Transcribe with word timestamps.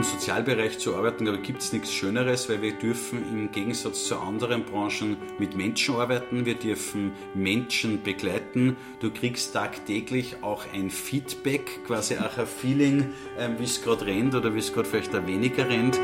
im 0.00 0.04
Sozialbereich 0.04 0.78
zu 0.78 0.96
arbeiten, 0.96 1.26
da 1.26 1.36
gibt 1.36 1.60
es 1.60 1.74
nichts 1.74 1.92
Schöneres, 1.92 2.48
weil 2.48 2.62
wir 2.62 2.72
dürfen 2.72 3.22
im 3.30 3.52
Gegensatz 3.52 4.06
zu 4.06 4.18
anderen 4.18 4.64
Branchen 4.64 5.18
mit 5.38 5.54
Menschen 5.54 5.96
arbeiten, 5.96 6.46
wir 6.46 6.54
dürfen 6.54 7.12
Menschen 7.34 8.02
begleiten. 8.02 8.78
Du 9.00 9.10
kriegst 9.10 9.52
tagtäglich 9.52 10.36
auch 10.40 10.64
ein 10.72 10.88
Feedback, 10.88 11.84
quasi 11.86 12.16
auch 12.16 12.38
ein 12.38 12.46
Feeling, 12.46 13.12
ähm, 13.38 13.56
wie 13.58 13.64
es 13.64 13.82
gerade 13.82 14.06
rennt 14.06 14.34
oder 14.34 14.54
wie 14.54 14.60
es 14.60 14.72
gerade 14.72 14.88
vielleicht 14.88 15.14
auch 15.14 15.26
weniger 15.26 15.68
rennt. 15.68 15.96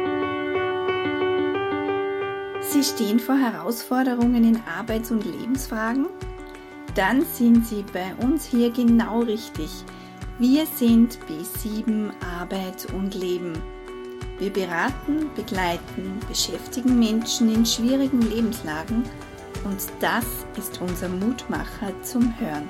Sie 2.61 2.85
stehen 2.85 3.19
vor 3.19 3.39
Herausforderungen 3.39 4.45
in 4.45 4.61
Arbeits- 4.79 5.11
und 5.11 5.25
Lebensfragen? 5.25 6.09
Dann 6.95 7.23
sind 7.25 7.67
Sie 7.67 7.83
bei 7.95 8.15
uns 8.23 8.45
hier 8.45 8.71
genau 8.71 9.21
richtig. 9.21 9.71
Wir 10.39 10.67
sind 10.67 11.19
B7 11.31 12.11
Arbeit 12.39 12.89
und 12.93 13.15
Leben. 13.15 13.55
Wir 14.39 14.53
beraten, 14.53 15.31
begleiten, 15.35 16.21
beschäftigen 16.29 16.99
Menschen 16.99 17.55
in 17.55 17.65
schwierigen 17.65 18.21
Lebenslagen 18.21 19.03
und 19.65 19.79
das 19.99 20.27
ist 20.59 20.79
unser 20.83 21.09
Mutmacher 21.09 21.91
zum 22.03 22.35
Hören. 22.39 22.69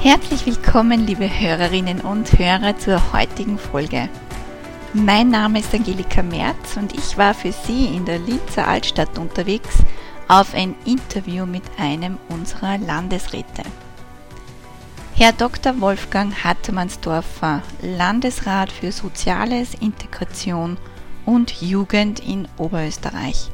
Herzlich 0.00 0.46
willkommen, 0.46 1.06
liebe 1.06 1.28
Hörerinnen 1.28 2.00
und 2.00 2.38
Hörer, 2.38 2.78
zur 2.78 3.12
heutigen 3.12 3.58
Folge. 3.58 4.08
Mein 4.94 5.28
Name 5.28 5.60
ist 5.60 5.74
Angelika 5.74 6.22
Merz 6.22 6.78
und 6.78 6.94
ich 6.94 7.18
war 7.18 7.34
für 7.34 7.52
Sie 7.52 7.94
in 7.94 8.06
der 8.06 8.18
Linzer 8.18 8.66
Altstadt 8.66 9.18
unterwegs 9.18 9.84
auf 10.32 10.54
ein 10.54 10.74
Interview 10.86 11.44
mit 11.44 11.62
einem 11.76 12.16
unserer 12.30 12.78
Landesräte. 12.78 13.64
Herr 15.14 15.32
Dr. 15.32 15.78
Wolfgang 15.78 16.32
Hattemannsdorfer, 16.42 17.60
Landesrat 17.82 18.72
für 18.72 18.92
Soziales, 18.92 19.74
Integration 19.74 20.78
und 21.26 21.60
Jugend 21.60 22.20
in 22.20 22.48
Oberösterreich. 22.56 23.50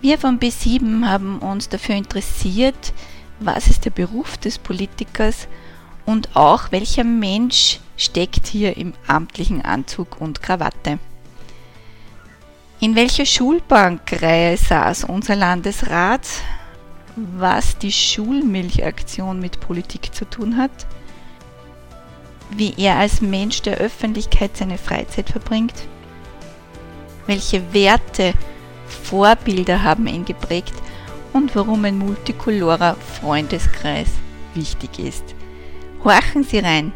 Wir 0.00 0.16
von 0.16 0.40
B7 0.40 1.04
haben 1.04 1.40
uns 1.40 1.68
dafür 1.68 1.96
interessiert, 1.96 2.94
was 3.38 3.68
ist 3.68 3.84
der 3.84 3.90
Beruf 3.90 4.38
des 4.38 4.56
Politikers 4.56 5.46
und 6.06 6.36
auch 6.36 6.72
welcher 6.72 7.04
Mensch 7.04 7.80
steckt 7.98 8.46
hier 8.46 8.78
im 8.78 8.94
amtlichen 9.06 9.62
Anzug 9.62 10.22
und 10.22 10.40
Krawatte. 10.40 10.98
In 12.78 12.94
welcher 12.94 13.24
Schulbankreihe 13.24 14.54
saß 14.58 15.04
unser 15.04 15.34
Landesrat, 15.34 16.26
was 17.16 17.78
die 17.78 17.90
Schulmilchaktion 17.90 19.40
mit 19.40 19.60
Politik 19.60 20.14
zu 20.14 20.28
tun 20.28 20.58
hat, 20.58 20.86
wie 22.50 22.74
er 22.76 22.96
als 22.96 23.22
Mensch 23.22 23.62
der 23.62 23.78
Öffentlichkeit 23.78 24.58
seine 24.58 24.76
Freizeit 24.76 25.30
verbringt, 25.30 25.88
welche 27.26 27.72
Werte, 27.72 28.34
Vorbilder 28.86 29.82
haben 29.82 30.06
ihn 30.06 30.26
geprägt 30.26 30.74
und 31.32 31.56
warum 31.56 31.86
ein 31.86 31.96
multikolorer 31.96 32.96
Freundeskreis 33.20 34.08
wichtig 34.54 34.98
ist. 34.98 35.34
Horchen 36.04 36.44
Sie 36.44 36.58
rein! 36.58 36.92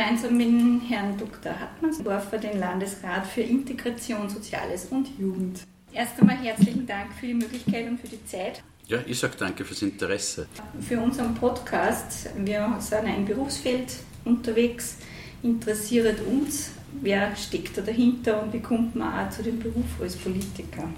Gemeinsam 0.00 0.34
mit 0.34 0.90
Herrn 0.90 1.18
Dr. 1.18 1.52
Hartmannsdorfer, 1.60 2.38
den 2.38 2.58
Landesrat 2.58 3.26
für 3.26 3.42
Integration, 3.42 4.30
Soziales 4.30 4.86
und 4.86 5.06
Jugend. 5.18 5.60
Erst 5.92 6.18
einmal 6.18 6.38
herzlichen 6.38 6.86
Dank 6.86 7.12
für 7.12 7.26
die 7.26 7.34
Möglichkeit 7.34 7.86
und 7.86 8.00
für 8.00 8.08
die 8.08 8.24
Zeit. 8.24 8.62
Ja, 8.86 9.00
ich 9.04 9.18
sage 9.18 9.34
danke 9.38 9.62
fürs 9.62 9.82
Interesse. 9.82 10.46
Für 10.80 11.00
unseren 11.00 11.34
Podcast, 11.34 12.30
wir 12.38 12.76
sind 12.78 13.04
ein 13.04 13.26
Berufsfeld 13.26 13.92
unterwegs, 14.24 14.96
interessiert 15.42 16.18
uns, 16.26 16.70
wer 17.02 17.36
steckt 17.36 17.76
da 17.76 17.82
dahinter 17.82 18.42
und 18.42 18.54
wie 18.54 18.60
kommt 18.60 18.96
man 18.96 19.26
auch 19.26 19.30
zu 19.30 19.42
dem 19.42 19.58
Beruf 19.58 20.00
als 20.00 20.16
Politiker. 20.16 20.88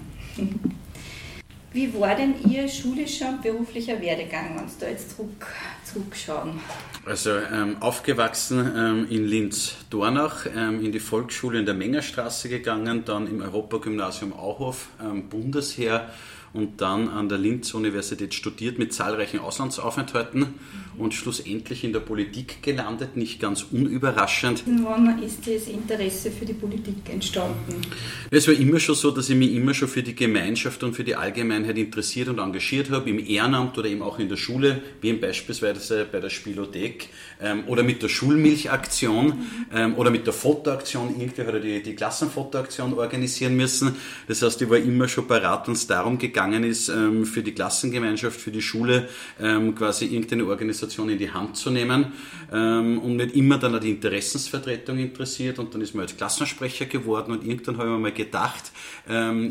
Wie 1.73 1.91
war 1.99 2.15
denn 2.15 2.35
Ihr 2.47 2.67
schulischer 2.67 3.29
und 3.29 3.41
beruflicher 3.41 3.99
Werdegang, 3.99 4.55
wenn 4.55 4.67
Sie 4.69 4.75
da 4.79 4.87
jetzt 4.87 5.15
zurück, 5.15 5.47
zurückschauen? 5.83 6.59
Also 7.03 7.31
ähm, 7.31 7.77
aufgewachsen 7.79 8.71
ähm, 8.77 9.07
in 9.09 9.25
Linz-Dornach, 9.25 10.45
ähm, 10.55 10.85
in 10.85 10.91
die 10.91 10.99
Volksschule 10.99 11.57
in 11.57 11.65
der 11.65 11.73
Mengerstraße 11.73 12.47
gegangen, 12.47 13.05
dann 13.05 13.25
im 13.25 13.41
Europagymnasium 13.41 14.33
Auhof, 14.33 14.89
ähm, 15.01 15.29
Bundesheer 15.29 16.11
und 16.53 16.81
dann 16.81 17.09
an 17.09 17.29
der 17.29 17.39
Linz-Universität 17.39 18.33
studiert 18.33 18.77
mit 18.77 18.93
zahlreichen 18.93 19.39
Auslandsaufenthalten 19.39 20.53
und 20.97 21.15
schlussendlich 21.15 21.83
in 21.83 21.93
der 21.93 21.99
Politik 21.99 22.61
gelandet, 22.61 23.17
nicht 23.17 23.39
ganz 23.39 23.65
unüberraschend. 23.71 24.63
Wann 24.83 25.21
ist 25.23 25.47
das 25.47 25.67
Interesse 25.67 26.29
für 26.29 26.45
die 26.45 26.53
Politik 26.53 27.09
entstanden? 27.11 27.81
Es 28.29 28.47
war 28.47 28.53
immer 28.53 28.79
schon 28.79 28.93
so, 28.93 29.09
dass 29.09 29.29
ich 29.29 29.35
mich 29.35 29.53
immer 29.53 29.73
schon 29.73 29.87
für 29.87 30.03
die 30.03 30.13
Gemeinschaft 30.13 30.83
und 30.83 30.93
für 30.93 31.03
die 31.03 31.15
Allgemeinheit 31.15 31.77
interessiert 31.77 32.27
und 32.27 32.37
engagiert 32.37 32.91
habe, 32.91 33.09
im 33.09 33.17
Ehrenamt 33.17 33.75
oder 33.77 33.89
eben 33.89 34.03
auch 34.03 34.19
in 34.19 34.29
der 34.29 34.37
Schule, 34.37 34.81
wie 35.01 35.09
eben 35.09 35.19
beispielsweise 35.19 36.05
bei 36.11 36.19
der 36.19 36.29
Spielothek 36.29 37.09
ähm, 37.41 37.63
oder 37.67 37.81
mit 37.81 38.03
der 38.03 38.09
Schulmilchaktion 38.09 39.25
mhm. 39.25 39.33
ähm, 39.73 39.95
oder 39.95 40.11
mit 40.11 40.27
der 40.27 40.33
Fotoaktion. 40.33 41.15
Irgendwie 41.17 41.41
hat 41.41 41.53
er 41.53 41.59
die, 41.59 41.81
die 41.81 41.95
Klassenfotoaktion 41.95 42.93
organisieren 42.93 43.55
müssen. 43.55 43.95
Das 44.27 44.43
heißt, 44.43 44.61
ich 44.61 44.69
war 44.69 44.77
immer 44.77 45.07
schon 45.07 45.27
parat, 45.27 45.67
wenn 45.67 45.73
es 45.73 45.87
darum 45.87 46.19
gegangen 46.19 46.42
ist, 46.51 46.89
ähm, 46.89 47.25
für 47.25 47.41
die 47.41 47.53
Klassengemeinschaft, 47.53 48.39
für 48.39 48.51
die 48.51 48.61
Schule 48.61 49.07
ähm, 49.39 49.75
quasi 49.75 50.05
irgendeine 50.05 50.45
Organisation 50.45 51.09
in 51.09 51.17
die 51.17 51.31
Hand 51.31 51.55
zu 51.55 51.69
nehmen 51.69 52.07
ähm, 52.51 52.99
und 52.99 53.15
nicht 53.15 53.35
immer 53.35 53.57
dann 53.57 53.75
auch 53.75 53.79
die 53.79 53.91
Interessensvertretung 53.91 54.97
interessiert 54.97 55.59
und 55.59 55.73
dann 55.73 55.81
ist 55.81 55.95
man 55.95 56.03
als 56.03 56.17
Klassensprecher 56.17 56.85
geworden 56.85 57.31
und 57.31 57.45
irgendwann 57.45 57.77
habe 57.77 57.87
ich 57.87 57.93
mir 57.93 57.99
mal 57.99 58.11
gedacht, 58.11 58.71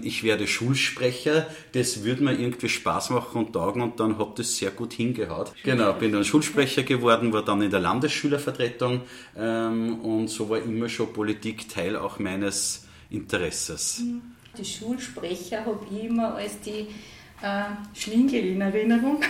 ich 0.03 0.25
werde 0.25 0.47
Schulsprecher, 0.47 1.47
das 1.73 2.05
würde 2.05 2.25
mir 2.25 2.33
irgendwie 2.33 2.69
Spaß 2.69 3.11
machen 3.11 3.45
und 3.45 3.53
taugen 3.53 3.83
und 3.83 4.01
dann 4.01 4.19
hat 4.19 4.39
das 4.39 4.57
sehr 4.57 4.71
gut 4.71 4.95
hingehaut. 4.95 5.53
Genau, 5.63 5.93
bin 5.93 6.13
dann 6.13 6.25
Schulsprecher 6.25 6.83
geworden, 6.83 7.33
war 7.33 7.45
dann 7.45 7.61
in 7.63 7.71
der 7.71 7.81
Landesschülervertretung 7.81 9.03
und 9.35 10.29
so 10.29 10.49
war 10.49 10.63
immer 10.63 10.89
schon 10.89 11.13
Politik 11.13 11.69
Teil 11.69 11.97
auch 11.97 12.19
meines 12.19 12.87
Interesses. 13.11 14.03
Die 14.59 14.65
Schulsprecher 14.65 15.65
habe 15.65 15.87
ich 15.91 16.05
immer 16.05 16.35
als 16.35 16.61
die 16.61 16.89
äh, 17.43 17.65
Schlingel 17.95 18.45
in 18.47 18.61
Erinnerung. 18.61 19.23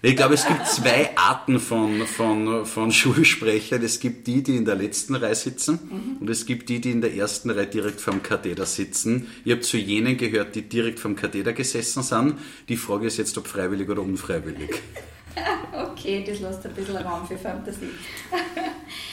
Ich 0.00 0.14
glaube, 0.14 0.34
es 0.34 0.46
gibt 0.46 0.64
zwei 0.68 1.10
Arten 1.16 1.58
von, 1.58 2.06
von, 2.06 2.64
von 2.66 2.92
Schulsprechern. 2.92 3.82
Es 3.82 3.98
gibt 3.98 4.28
die, 4.28 4.44
die 4.44 4.56
in 4.56 4.64
der 4.64 4.76
letzten 4.76 5.16
Reihe 5.16 5.34
sitzen 5.34 5.80
mhm. 5.82 6.16
und 6.20 6.30
es 6.30 6.46
gibt 6.46 6.68
die, 6.68 6.80
die 6.80 6.92
in 6.92 7.00
der 7.00 7.14
ersten 7.14 7.50
Reihe 7.50 7.66
direkt 7.66 8.00
vom 8.00 8.22
Katheder 8.22 8.64
sitzen. 8.64 9.26
Ich 9.44 9.50
habe 9.50 9.62
zu 9.62 9.76
jenen 9.76 10.16
gehört, 10.16 10.54
die 10.54 10.62
direkt 10.62 11.00
vom 11.00 11.16
Katheder 11.16 11.52
gesessen 11.52 12.04
sind. 12.04 12.34
Die 12.68 12.76
Frage 12.76 13.08
ist 13.08 13.16
jetzt, 13.16 13.36
ob 13.38 13.48
freiwillig 13.48 13.88
oder 13.88 14.02
unfreiwillig. 14.02 14.70
okay, 15.72 16.24
das 16.24 16.38
lässt 16.40 16.64
ein 16.64 16.74
bisschen 16.74 16.98
Raum 16.98 17.26
für 17.26 17.36
Fantasie. 17.36 17.90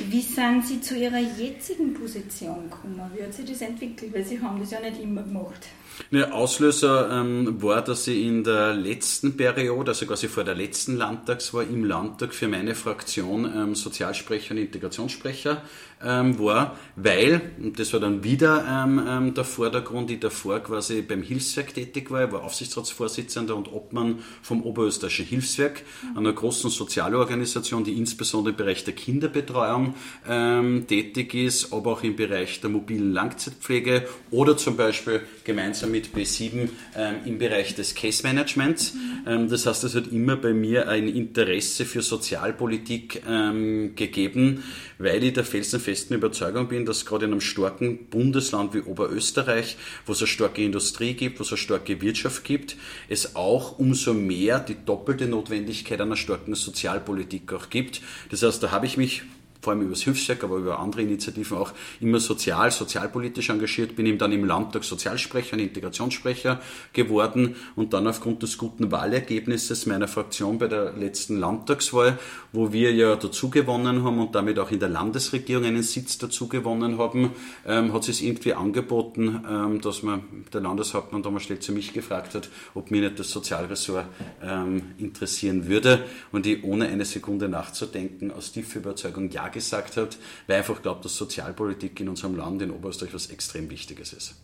Wie 0.00 0.20
sind 0.20 0.66
Sie 0.66 0.80
zu 0.80 0.96
Ihrer 0.96 1.18
jetzigen 1.18 1.94
Position 1.94 2.70
gekommen? 2.70 3.00
Wie 3.14 3.22
hat 3.22 3.34
sich 3.34 3.44
das 3.44 3.60
entwickelt? 3.60 4.12
Weil 4.14 4.24
Sie 4.24 4.40
haben 4.40 4.58
das 4.60 4.70
ja 4.70 4.80
nicht 4.80 5.00
immer 5.00 5.22
gemacht. 5.22 5.68
Der 6.10 6.34
Auslöser 6.34 7.10
ähm, 7.10 7.62
war, 7.62 7.82
dass 7.82 8.06
ich 8.06 8.24
in 8.24 8.44
der 8.44 8.74
letzten 8.74 9.36
Periode, 9.36 9.92
also 9.92 10.06
quasi 10.06 10.28
vor 10.28 10.44
der 10.44 10.54
letzten 10.54 10.96
Landtagswahl 10.96 11.64
im 11.64 11.84
Landtag 11.84 12.34
für 12.34 12.48
meine 12.48 12.74
Fraktion 12.74 13.44
ähm, 13.44 13.74
Sozialsprecher 13.74 14.52
und 14.52 14.58
Integrationssprecher 14.58 15.62
ähm, 16.04 16.38
war, 16.38 16.76
weil, 16.96 17.40
und 17.58 17.78
das 17.78 17.92
war 17.92 18.00
dann 18.00 18.24
wieder 18.24 18.64
ähm, 18.68 19.02
ähm, 19.06 19.34
der 19.34 19.44
Vordergrund, 19.44 20.10
ich 20.10 20.20
davor 20.20 20.60
quasi 20.60 21.02
beim 21.02 21.22
Hilfswerk 21.22 21.74
tätig 21.74 22.10
war, 22.10 22.24
ich 22.24 22.32
war 22.32 22.42
Aufsichtsratsvorsitzender 22.42 23.54
und 23.54 23.72
Obmann 23.72 24.18
vom 24.42 24.62
Oberösterreichischen 24.62 25.26
Hilfswerk, 25.26 25.82
einer 26.16 26.32
großen 26.32 26.70
Sozialorganisation, 26.70 27.84
die 27.84 27.96
insbesondere 27.98 28.52
im 28.52 28.56
Bereich 28.56 28.84
der 28.84 28.94
Kinderbetreuung 28.94 29.94
ähm, 30.28 30.86
tätig 30.86 31.34
ist, 31.34 31.72
aber 31.72 31.92
auch 31.92 32.02
im 32.02 32.16
Bereich 32.16 32.60
der 32.60 32.70
mobilen 32.70 33.12
Langzeitpflege 33.12 34.08
oder 34.30 34.56
zum 34.56 34.76
Beispiel 34.76 35.20
gemeinsam 35.44 35.91
mit 35.92 36.08
B7 36.08 36.70
ähm, 36.96 37.14
im 37.24 37.38
Bereich 37.38 37.76
des 37.76 37.94
Case 37.94 38.24
Managements. 38.24 38.94
Ähm, 39.26 39.48
das 39.48 39.66
heißt, 39.66 39.84
es 39.84 39.94
hat 39.94 40.08
immer 40.08 40.34
bei 40.36 40.52
mir 40.52 40.88
ein 40.88 41.06
Interesse 41.06 41.84
für 41.84 42.02
Sozialpolitik 42.02 43.22
ähm, 43.28 43.94
gegeben, 43.94 44.64
weil 44.98 45.22
ich 45.22 45.34
der 45.34 45.44
felsenfesten 45.44 46.16
Überzeugung 46.16 46.66
bin, 46.66 46.84
dass 46.84 47.06
gerade 47.06 47.26
in 47.26 47.32
einem 47.32 47.40
starken 47.40 48.06
Bundesland 48.06 48.74
wie 48.74 48.80
Oberösterreich, 48.80 49.76
wo 50.06 50.12
es 50.12 50.18
eine 50.18 50.26
starke 50.26 50.64
Industrie 50.64 51.14
gibt, 51.14 51.38
wo 51.38 51.44
es 51.44 51.50
eine 51.50 51.58
starke 51.58 52.00
Wirtschaft 52.00 52.42
gibt, 52.42 52.76
es 53.08 53.36
auch 53.36 53.78
umso 53.78 54.14
mehr 54.14 54.58
die 54.58 54.76
doppelte 54.84 55.26
Notwendigkeit 55.26 56.00
einer 56.00 56.16
starken 56.16 56.54
Sozialpolitik 56.54 57.52
auch 57.52 57.70
gibt. 57.70 58.00
Das 58.30 58.42
heißt, 58.42 58.62
da 58.62 58.72
habe 58.72 58.86
ich 58.86 58.96
mich 58.96 59.22
vor 59.62 59.72
allem 59.72 59.82
über 59.82 59.92
das 59.92 60.02
Hilfswerk, 60.02 60.42
aber 60.42 60.56
über 60.56 60.80
andere 60.80 61.02
Initiativen 61.02 61.56
auch 61.56 61.72
immer 62.00 62.18
sozial, 62.18 62.72
sozialpolitisch 62.72 63.48
engagiert, 63.48 63.94
bin 63.94 64.06
eben 64.06 64.18
dann 64.18 64.32
im 64.32 64.44
Landtag 64.44 64.82
Sozialsprecher 64.82 65.54
und 65.54 65.60
Integrationssprecher 65.60 66.60
geworden 66.92 67.54
und 67.76 67.92
dann 67.92 68.08
aufgrund 68.08 68.42
des 68.42 68.58
guten 68.58 68.90
Wahlergebnisses 68.90 69.86
meiner 69.86 70.08
Fraktion 70.08 70.58
bei 70.58 70.66
der 70.66 70.92
letzten 70.94 71.38
Landtagswahl, 71.38 72.18
wo 72.52 72.72
wir 72.72 72.92
ja 72.92 73.14
dazu 73.14 73.50
gewonnen 73.50 74.02
haben 74.02 74.18
und 74.18 74.34
damit 74.34 74.58
auch 74.58 74.72
in 74.72 74.80
der 74.80 74.88
Landesregierung 74.88 75.64
einen 75.64 75.84
Sitz 75.84 76.18
dazu 76.18 76.48
gewonnen 76.48 76.98
haben, 76.98 77.30
ähm, 77.64 77.92
hat 77.92 78.08
es 78.08 78.20
irgendwie 78.20 78.54
angeboten, 78.54 79.44
ähm, 79.48 79.80
dass 79.80 80.02
man 80.02 80.22
der 80.52 80.60
Landeshauptmann 80.60 81.22
damals 81.22 81.48
zu 81.60 81.72
mich 81.72 81.92
gefragt 81.92 82.34
hat, 82.34 82.48
ob 82.74 82.90
mir 82.90 83.02
nicht 83.02 83.18
das 83.20 83.30
Sozialressort 83.30 84.06
ähm, 84.42 84.82
interessieren 84.98 85.68
würde. 85.68 86.04
Und 86.32 86.46
ich 86.46 86.64
ohne 86.64 86.88
eine 86.88 87.04
Sekunde 87.04 87.48
nachzudenken 87.48 88.32
aus 88.32 88.52
tiefer 88.52 88.80
Überzeugung 88.80 89.30
Ja 89.30 89.51
gesagt 89.52 89.96
hat, 89.96 90.18
weil 90.46 90.56
ich 90.56 90.68
einfach 90.68 90.82
glaube, 90.82 91.02
dass 91.02 91.16
Sozialpolitik 91.16 92.00
in 92.00 92.08
unserem 92.08 92.36
Land 92.36 92.62
in 92.62 92.70
Oberösterreich 92.70 93.14
was 93.14 93.26
extrem 93.26 93.70
Wichtiges 93.70 94.12
ist. 94.12 94.34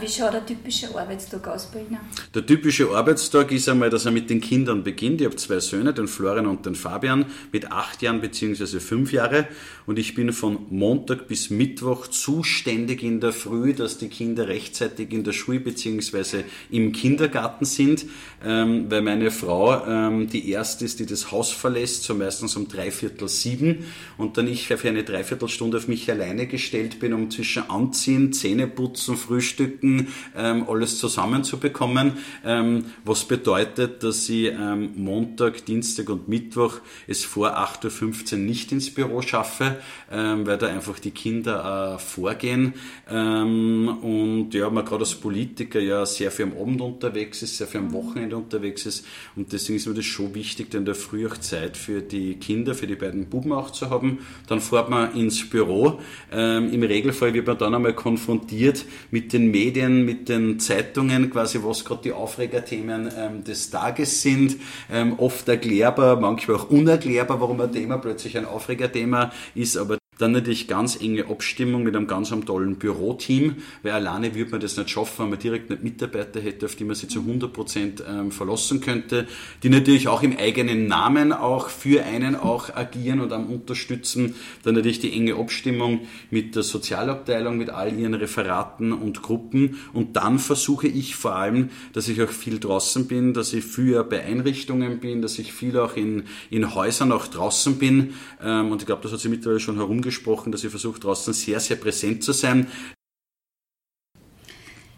Wie 0.00 0.08
schaut 0.08 0.32
der 0.32 0.44
typische 0.46 0.98
Arbeitstag 0.98 1.46
aus 1.46 1.70
bei 1.70 1.80
Ihnen? 1.80 1.98
Der 2.34 2.46
typische 2.46 2.88
Arbeitstag 2.88 3.52
ist 3.52 3.68
einmal, 3.68 3.90
dass 3.90 4.06
er 4.06 4.10
mit 4.10 4.30
den 4.30 4.40
Kindern 4.40 4.82
beginnt. 4.82 5.20
Ich 5.20 5.26
habe 5.26 5.36
zwei 5.36 5.60
Söhne, 5.60 5.92
den 5.92 6.08
Florian 6.08 6.46
und 6.46 6.64
den 6.64 6.74
Fabian, 6.74 7.26
mit 7.52 7.70
acht 7.70 8.00
Jahren 8.00 8.22
bzw. 8.22 8.80
fünf 8.80 9.12
Jahre. 9.12 9.46
Und 9.84 9.98
ich 9.98 10.14
bin 10.14 10.32
von 10.32 10.66
Montag 10.70 11.28
bis 11.28 11.50
Mittwoch 11.50 12.06
zuständig 12.06 13.02
in 13.02 13.20
der 13.20 13.32
Früh, 13.32 13.74
dass 13.74 13.98
die 13.98 14.08
Kinder 14.08 14.48
rechtzeitig 14.48 15.12
in 15.12 15.24
der 15.24 15.32
Schule 15.32 15.60
bzw. 15.60 16.44
im 16.70 16.92
Kindergarten 16.92 17.66
sind, 17.66 18.06
ähm, 18.42 18.90
weil 18.90 19.02
meine 19.02 19.30
Frau 19.30 19.86
ähm, 19.86 20.26
die 20.26 20.48
erste 20.50 20.86
ist, 20.86 21.00
die 21.00 21.06
das 21.06 21.30
Haus 21.30 21.50
verlässt, 21.52 22.04
so 22.04 22.14
meistens 22.14 22.56
um 22.56 22.66
dreiviertel 22.66 23.28
sieben. 23.28 23.84
Und 24.16 24.38
dann 24.38 24.48
ich 24.48 24.68
für 24.68 24.88
eine 24.88 25.04
Dreiviertelstunde 25.04 25.76
auf 25.76 25.86
mich 25.86 26.10
alleine 26.10 26.46
gestellt 26.46 26.98
bin, 26.98 27.12
um 27.12 27.30
zwischen 27.30 27.68
Anziehen, 27.68 28.32
Zähneputzen, 28.32 29.18
Frühstück, 29.18 29.81
Minuten 29.82 30.12
ähm, 30.36 30.66
alles 30.68 30.98
zusammenzubekommen, 30.98 32.12
ähm, 32.44 32.84
was 33.04 33.24
bedeutet, 33.24 34.02
dass 34.02 34.28
ich 34.28 34.46
ähm, 34.46 34.92
Montag, 34.96 35.64
Dienstag 35.66 36.08
und 36.08 36.28
Mittwoch 36.28 36.78
es 37.06 37.24
vor 37.24 37.56
8.15 37.58 38.32
Uhr 38.32 38.38
nicht 38.38 38.72
ins 38.72 38.92
Büro 38.92 39.22
schaffe, 39.22 39.78
ähm, 40.10 40.46
weil 40.46 40.58
da 40.58 40.68
einfach 40.68 40.98
die 40.98 41.10
Kinder 41.10 41.94
äh, 41.94 41.98
vorgehen 41.98 42.74
ähm, 43.10 43.88
und 44.02 44.54
ja, 44.54 44.70
man 44.70 44.84
gerade 44.84 45.02
als 45.02 45.14
Politiker 45.14 45.80
ja 45.80 46.06
sehr 46.06 46.30
viel 46.30 46.46
am 46.46 46.52
Abend 46.52 46.80
unterwegs 46.80 47.42
ist, 47.42 47.58
sehr 47.58 47.66
viel 47.66 47.80
am 47.80 47.92
Wochenende 47.92 48.36
unterwegs 48.36 48.86
ist 48.86 49.04
und 49.36 49.52
deswegen 49.52 49.76
ist 49.76 49.86
mir 49.86 49.94
das 49.94 50.04
schon 50.04 50.34
wichtig, 50.34 50.70
denn 50.70 50.84
da 50.84 50.94
früh 50.94 51.26
auch 51.26 51.36
Zeit 51.38 51.76
für 51.76 52.00
die 52.00 52.34
Kinder, 52.34 52.74
für 52.74 52.86
die 52.86 52.94
beiden 52.94 53.26
Buben 53.26 53.52
auch 53.52 53.70
zu 53.70 53.90
haben. 53.90 54.20
Dann 54.46 54.60
fährt 54.60 54.88
man 54.88 55.14
ins 55.14 55.48
Büro. 55.48 56.00
Ähm, 56.30 56.72
Im 56.72 56.82
Regelfall 56.82 57.34
wird 57.34 57.46
man 57.46 57.58
dann 57.58 57.74
einmal 57.74 57.94
konfrontiert 57.94 58.84
mit 59.10 59.32
den 59.32 59.50
Medien, 59.50 59.71
Medien, 59.72 60.04
mit 60.04 60.28
den 60.28 60.60
Zeitungen, 60.60 61.30
quasi 61.30 61.58
was 61.62 61.84
gerade 61.84 62.02
die 62.02 62.12
Aufregerthemen 62.12 63.10
ähm, 63.16 63.44
des 63.44 63.70
Tages 63.70 64.20
sind. 64.20 64.56
Ähm, 64.90 65.18
oft 65.18 65.48
erklärbar, 65.48 66.20
manchmal 66.20 66.58
auch 66.58 66.70
unerklärbar, 66.70 67.40
warum 67.40 67.58
ein 67.62 67.72
Thema 67.72 67.96
plötzlich 67.96 68.36
ein 68.36 68.44
Aufregerthema 68.44 69.32
ist, 69.54 69.78
aber 69.78 70.01
dann 70.18 70.32
natürlich 70.32 70.68
ganz 70.68 71.00
enge 71.00 71.26
Abstimmung 71.28 71.82
mit 71.82 71.96
einem 71.96 72.06
ganz 72.06 72.32
tollen 72.46 72.76
Büroteam, 72.76 73.56
weil 73.82 73.92
alleine 73.92 74.34
würde 74.34 74.50
man 74.50 74.60
das 74.60 74.76
nicht 74.76 74.90
schaffen, 74.90 75.24
wenn 75.24 75.30
man 75.30 75.38
direkt 75.38 75.70
nicht 75.70 75.82
Mitarbeiter 75.82 76.40
hätte, 76.40 76.66
auf 76.66 76.76
die 76.76 76.84
man 76.84 76.94
sich 76.94 77.08
zu 77.08 77.20
100 77.20 77.52
Prozent 77.52 78.04
ähm, 78.06 78.30
verlassen 78.30 78.80
könnte, 78.80 79.26
die 79.62 79.70
natürlich 79.70 80.08
auch 80.08 80.22
im 80.22 80.36
eigenen 80.36 80.86
Namen 80.86 81.32
auch 81.32 81.68
für 81.68 82.04
einen 82.04 82.36
auch 82.36 82.74
agieren 82.74 83.20
und 83.20 83.32
am 83.32 83.46
unterstützen. 83.46 84.34
Dann 84.62 84.74
natürlich 84.74 85.00
die 85.00 85.12
enge 85.12 85.34
Abstimmung 85.34 86.00
mit 86.30 86.56
der 86.56 86.62
Sozialabteilung, 86.62 87.56
mit 87.56 87.70
all 87.70 87.98
ihren 87.98 88.14
Referaten 88.14 88.92
und 88.92 89.22
Gruppen. 89.22 89.78
Und 89.92 90.16
dann 90.16 90.38
versuche 90.38 90.88
ich 90.88 91.16
vor 91.16 91.36
allem, 91.36 91.70
dass 91.94 92.08
ich 92.08 92.22
auch 92.22 92.30
viel 92.30 92.60
draußen 92.60 93.06
bin, 93.06 93.34
dass 93.34 93.52
ich 93.52 93.64
früher 93.64 94.04
bei 94.04 94.22
Einrichtungen 94.22 95.00
bin, 95.00 95.22
dass 95.22 95.38
ich 95.38 95.52
viel 95.52 95.78
auch 95.78 95.96
in, 95.96 96.24
in 96.50 96.74
Häusern 96.74 97.12
auch 97.12 97.26
draußen 97.26 97.78
bin. 97.78 98.14
Ähm, 98.42 98.70
und 98.70 98.82
ich 98.82 98.86
glaube, 98.86 99.02
das 99.02 99.12
hat 99.12 99.20
sich 99.20 99.30
mittlerweile 99.30 99.58
schon 99.58 99.76
herumgesprochen 99.76 100.01
gesprochen, 100.02 100.52
dass 100.52 100.64
ich 100.64 100.70
versuche 100.70 101.00
draußen 101.00 101.32
sehr, 101.32 101.60
sehr 101.60 101.76
präsent 101.76 102.24
zu 102.24 102.32
sein. 102.32 102.66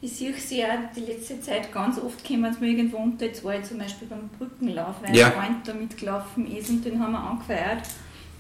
Ich 0.01 0.13
sehe 0.13 0.35
sie 0.35 0.59
ja 0.59 0.91
die 0.95 1.01
letzte 1.01 1.41
Zeit 1.41 1.73
ganz 1.73 1.99
oft 1.99 2.27
kommen 2.27 2.53
sie 2.53 2.61
mir 2.61 2.73
irgendwo 2.73 2.99
unter. 2.99 3.25
Jetzt 3.25 3.43
war 3.43 3.59
ich 3.59 3.65
zum 3.65 3.79
Beispiel 3.79 4.07
beim 4.07 4.29
Brückenlauf, 4.29 4.97
weil 5.03 5.17
ja. 5.17 5.29
ein 5.29 5.33
Freund 5.33 5.69
da 5.69 5.73
mitgelaufen 5.73 6.47
ist 6.55 6.69
und 6.69 6.85
den 6.85 7.01
haben 7.01 7.13
wir 7.13 7.21
angefeiert. 7.21 7.89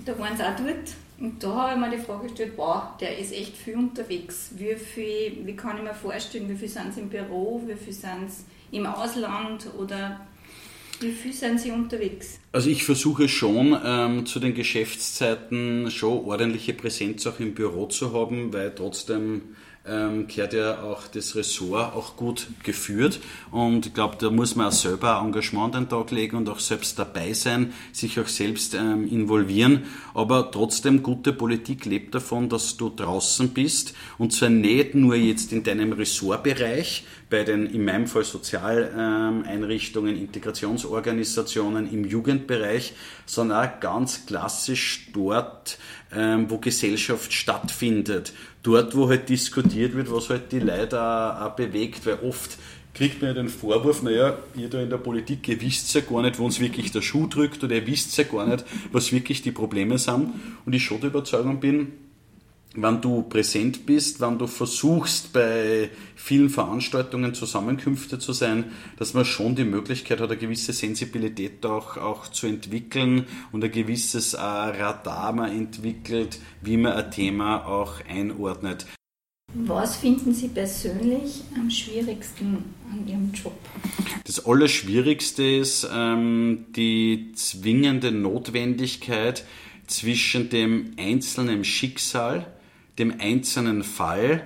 Da 0.04 0.18
waren 0.18 0.36
sie 0.36 0.42
auch 0.42 0.56
dort. 0.56 0.94
Und 1.18 1.42
da 1.42 1.54
habe 1.54 1.72
ich 1.72 1.78
mir 1.78 1.96
die 1.96 2.02
Frage 2.02 2.24
gestellt, 2.24 2.52
wow, 2.56 2.98
der 3.00 3.16
ist 3.18 3.32
echt 3.32 3.56
viel 3.56 3.76
unterwegs. 3.76 4.50
Wie, 4.56 4.74
viel, 4.74 5.46
wie 5.46 5.56
kann 5.56 5.78
ich 5.78 5.84
mir 5.84 5.94
vorstellen, 5.94 6.50
wie 6.50 6.56
viel 6.56 6.68
sind 6.68 6.92
sie 6.92 7.00
im 7.00 7.08
Büro, 7.08 7.62
wie 7.66 7.76
viel 7.76 7.92
sind 7.94 8.30
sie 8.30 8.76
im 8.76 8.84
Ausland 8.84 9.66
oder 9.78 10.20
wie 11.00 11.12
viel 11.12 11.32
sind 11.32 11.60
Sie 11.60 11.70
unterwegs? 11.70 12.38
Also 12.52 12.70
ich 12.70 12.84
versuche 12.84 13.28
schon 13.28 13.76
ähm, 13.84 14.26
zu 14.26 14.40
den 14.40 14.54
Geschäftszeiten 14.54 15.90
schon 15.90 16.24
ordentliche 16.24 16.74
Präsenz 16.74 17.26
auch 17.26 17.40
im 17.40 17.54
Büro 17.54 17.86
zu 17.86 18.12
haben, 18.12 18.52
weil 18.52 18.74
trotzdem 18.74 19.42
ähm, 19.86 20.26
gehört 20.28 20.54
ja 20.54 20.82
auch 20.82 21.06
das 21.08 21.36
Ressort 21.36 21.94
auch 21.94 22.16
gut 22.16 22.46
geführt. 22.62 23.20
Und 23.50 23.86
ich 23.86 23.94
glaube, 23.94 24.16
da 24.18 24.30
muss 24.30 24.56
man 24.56 24.68
auch 24.68 24.72
selber 24.72 25.20
Engagement 25.22 25.74
an 25.74 25.84
den 25.84 25.90
Tag 25.90 26.10
legen 26.10 26.36
und 26.36 26.48
auch 26.48 26.58
selbst 26.58 26.98
dabei 26.98 27.32
sein, 27.34 27.72
sich 27.92 28.18
auch 28.18 28.28
selbst 28.28 28.74
ähm, 28.74 29.06
involvieren. 29.06 29.84
Aber 30.14 30.50
trotzdem, 30.50 31.02
gute 31.02 31.32
Politik 31.32 31.84
lebt 31.84 32.14
davon, 32.14 32.48
dass 32.48 32.76
du 32.76 32.88
draußen 32.88 33.50
bist 33.50 33.94
und 34.18 34.32
zwar 34.32 34.48
nicht 34.48 34.94
nur 34.94 35.16
jetzt 35.16 35.52
in 35.52 35.62
deinem 35.62 35.92
Ressortbereich, 35.92 37.04
bei 37.34 37.42
den 37.42 37.66
in 37.66 37.84
meinem 37.84 38.06
Fall 38.06 38.22
Sozialeinrichtungen, 38.22 40.16
Integrationsorganisationen 40.16 41.92
im 41.92 42.04
Jugendbereich, 42.04 42.94
sondern 43.26 43.66
auch 43.66 43.80
ganz 43.80 44.24
klassisch 44.24 45.08
dort, 45.12 45.76
ähm, 46.14 46.48
wo 46.48 46.58
Gesellschaft 46.58 47.32
stattfindet. 47.32 48.34
Dort, 48.62 48.96
wo 48.96 49.08
halt 49.08 49.28
diskutiert 49.28 49.96
wird, 49.96 50.12
was 50.12 50.30
halt 50.30 50.52
die 50.52 50.60
Leute 50.60 51.02
auch, 51.02 51.56
bewegt, 51.56 52.06
weil 52.06 52.20
oft 52.22 52.56
kriegt 52.94 53.20
man 53.20 53.30
ja 53.30 53.34
den 53.34 53.48
Vorwurf, 53.48 54.04
naja, 54.04 54.38
ihr 54.54 54.70
da 54.70 54.80
in 54.80 54.90
der 54.90 54.98
Politik, 54.98 55.48
ihr 55.48 55.60
wisst 55.60 55.92
ja 55.92 56.02
gar 56.02 56.22
nicht, 56.22 56.38
wo 56.38 56.44
uns 56.44 56.60
wirklich 56.60 56.92
der 56.92 57.02
Schuh 57.02 57.26
drückt 57.26 57.64
oder 57.64 57.74
ihr 57.74 57.86
wisst 57.88 58.16
ja 58.16 58.22
gar 58.22 58.46
nicht, 58.46 58.64
was 58.92 59.10
wirklich 59.10 59.42
die 59.42 59.50
Probleme 59.50 59.98
sind. 59.98 60.34
Und 60.64 60.72
ich 60.72 60.84
schon 60.84 61.00
der 61.00 61.10
Überzeugung 61.10 61.58
bin, 61.58 61.94
wenn 62.74 63.00
du 63.00 63.22
präsent 63.22 63.86
bist, 63.86 64.20
wenn 64.20 64.38
du 64.38 64.46
versuchst, 64.46 65.32
bei 65.32 65.90
vielen 66.16 66.50
Veranstaltungen 66.50 67.34
Zusammenkünfte 67.34 68.18
zu 68.18 68.32
sein, 68.32 68.72
dass 68.96 69.14
man 69.14 69.24
schon 69.24 69.54
die 69.54 69.64
Möglichkeit 69.64 70.20
hat, 70.20 70.30
eine 70.30 70.38
gewisse 70.38 70.72
Sensibilität 70.72 71.64
auch, 71.64 71.96
auch 71.96 72.28
zu 72.28 72.46
entwickeln 72.46 73.26
und 73.52 73.62
ein 73.62 73.70
gewisses 73.70 74.34
äh, 74.34 74.38
Radar 74.40 75.32
man 75.32 75.50
entwickelt, 75.50 76.38
wie 76.62 76.76
man 76.76 76.92
ein 76.92 77.10
Thema 77.10 77.66
auch 77.66 78.00
einordnet. 78.08 78.86
Was 79.56 79.96
finden 79.96 80.34
Sie 80.34 80.48
persönlich 80.48 81.42
am 81.54 81.70
schwierigsten 81.70 82.64
an 82.90 83.06
Ihrem 83.06 83.30
Job? 83.32 83.54
Das 84.24 84.44
Allerschwierigste 84.44 85.44
ist 85.44 85.88
ähm, 85.94 86.66
die 86.70 87.30
zwingende 87.36 88.10
Notwendigkeit 88.10 89.44
zwischen 89.86 90.48
dem 90.48 90.94
einzelnen 90.98 91.62
Schicksal, 91.62 92.53
dem 92.98 93.14
einzelnen 93.18 93.82
Fall 93.82 94.44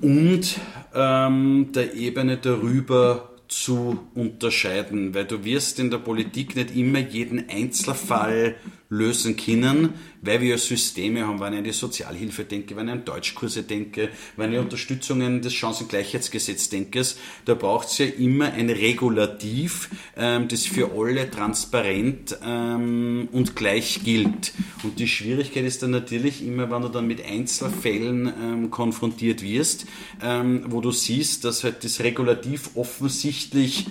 und 0.00 0.58
ähm, 0.94 1.72
der 1.74 1.94
Ebene 1.94 2.36
darüber 2.36 3.30
zu 3.48 4.06
unterscheiden, 4.14 5.14
weil 5.14 5.24
du 5.24 5.44
wirst 5.44 5.80
in 5.80 5.90
der 5.90 5.98
Politik 5.98 6.54
nicht 6.54 6.74
immer 6.74 7.00
jeden 7.00 7.48
Einzelfall 7.48 8.54
lösen 8.90 9.36
können, 9.36 9.94
weil 10.20 10.40
wir 10.40 10.58
Systeme 10.58 11.24
haben, 11.26 11.38
wenn 11.38 11.52
ich 11.52 11.58
an 11.58 11.64
die 11.64 11.72
Sozialhilfe 11.72 12.44
denke, 12.44 12.74
wenn 12.74 12.88
ich 12.88 12.92
an 12.92 13.04
Deutschkurse 13.04 13.62
denke, 13.62 14.08
wenn 14.36 14.52
ich 14.52 14.58
an 14.58 14.64
Unterstützungen 14.64 15.40
des 15.40 15.54
Chancengleichheitsgesetzes 15.54 16.68
denke, 16.70 17.02
da 17.44 17.54
braucht 17.54 17.88
es 17.88 17.98
ja 17.98 18.06
immer 18.06 18.52
ein 18.52 18.68
Regulativ, 18.68 19.90
ähm, 20.16 20.48
das 20.48 20.66
für 20.66 20.90
alle 20.90 21.30
transparent 21.30 22.36
ähm, 22.44 23.28
und 23.30 23.54
gleich 23.54 24.00
gilt. 24.04 24.52
Und 24.82 24.98
die 24.98 25.08
Schwierigkeit 25.08 25.64
ist 25.64 25.84
dann 25.84 25.92
natürlich 25.92 26.44
immer, 26.44 26.68
wenn 26.70 26.82
du 26.82 26.88
dann 26.88 27.06
mit 27.06 27.24
Einzelfällen 27.24 28.26
ähm, 28.26 28.70
konfrontiert 28.70 29.40
wirst, 29.42 29.86
ähm, 30.20 30.64
wo 30.66 30.80
du 30.80 30.90
siehst, 30.90 31.44
dass 31.44 31.62
halt 31.62 31.84
das 31.84 32.00
Regulativ 32.00 32.70
offensichtlich 32.74 33.86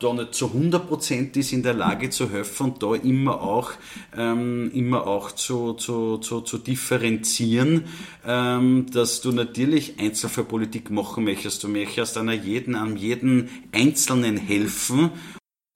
da 0.00 0.14
nicht 0.14 0.34
zu 0.34 0.46
100% 0.46 1.36
ist 1.36 1.52
in 1.52 1.62
der 1.62 1.74
Lage 1.74 2.08
zu 2.08 2.30
helfen 2.30 2.70
und 2.70 2.82
da 2.82 2.94
immer 2.94 3.42
auch, 3.42 3.72
ähm, 4.16 4.70
immer 4.72 5.06
auch 5.06 5.30
zu, 5.32 5.74
zu, 5.74 6.16
zu, 6.18 6.40
zu 6.40 6.58
differenzieren, 6.58 7.84
ähm, 8.26 8.86
dass 8.92 9.20
du 9.20 9.30
natürlich 9.30 10.00
Einzelfallpolitik 10.00 10.90
machen 10.90 11.24
möchtest. 11.24 11.62
Du 11.62 11.68
möchtest 11.68 12.16
an 12.16 12.30
jeden, 12.42 12.74
an 12.74 12.96
jeden 12.96 13.50
Einzelnen 13.72 14.38
helfen 14.38 15.10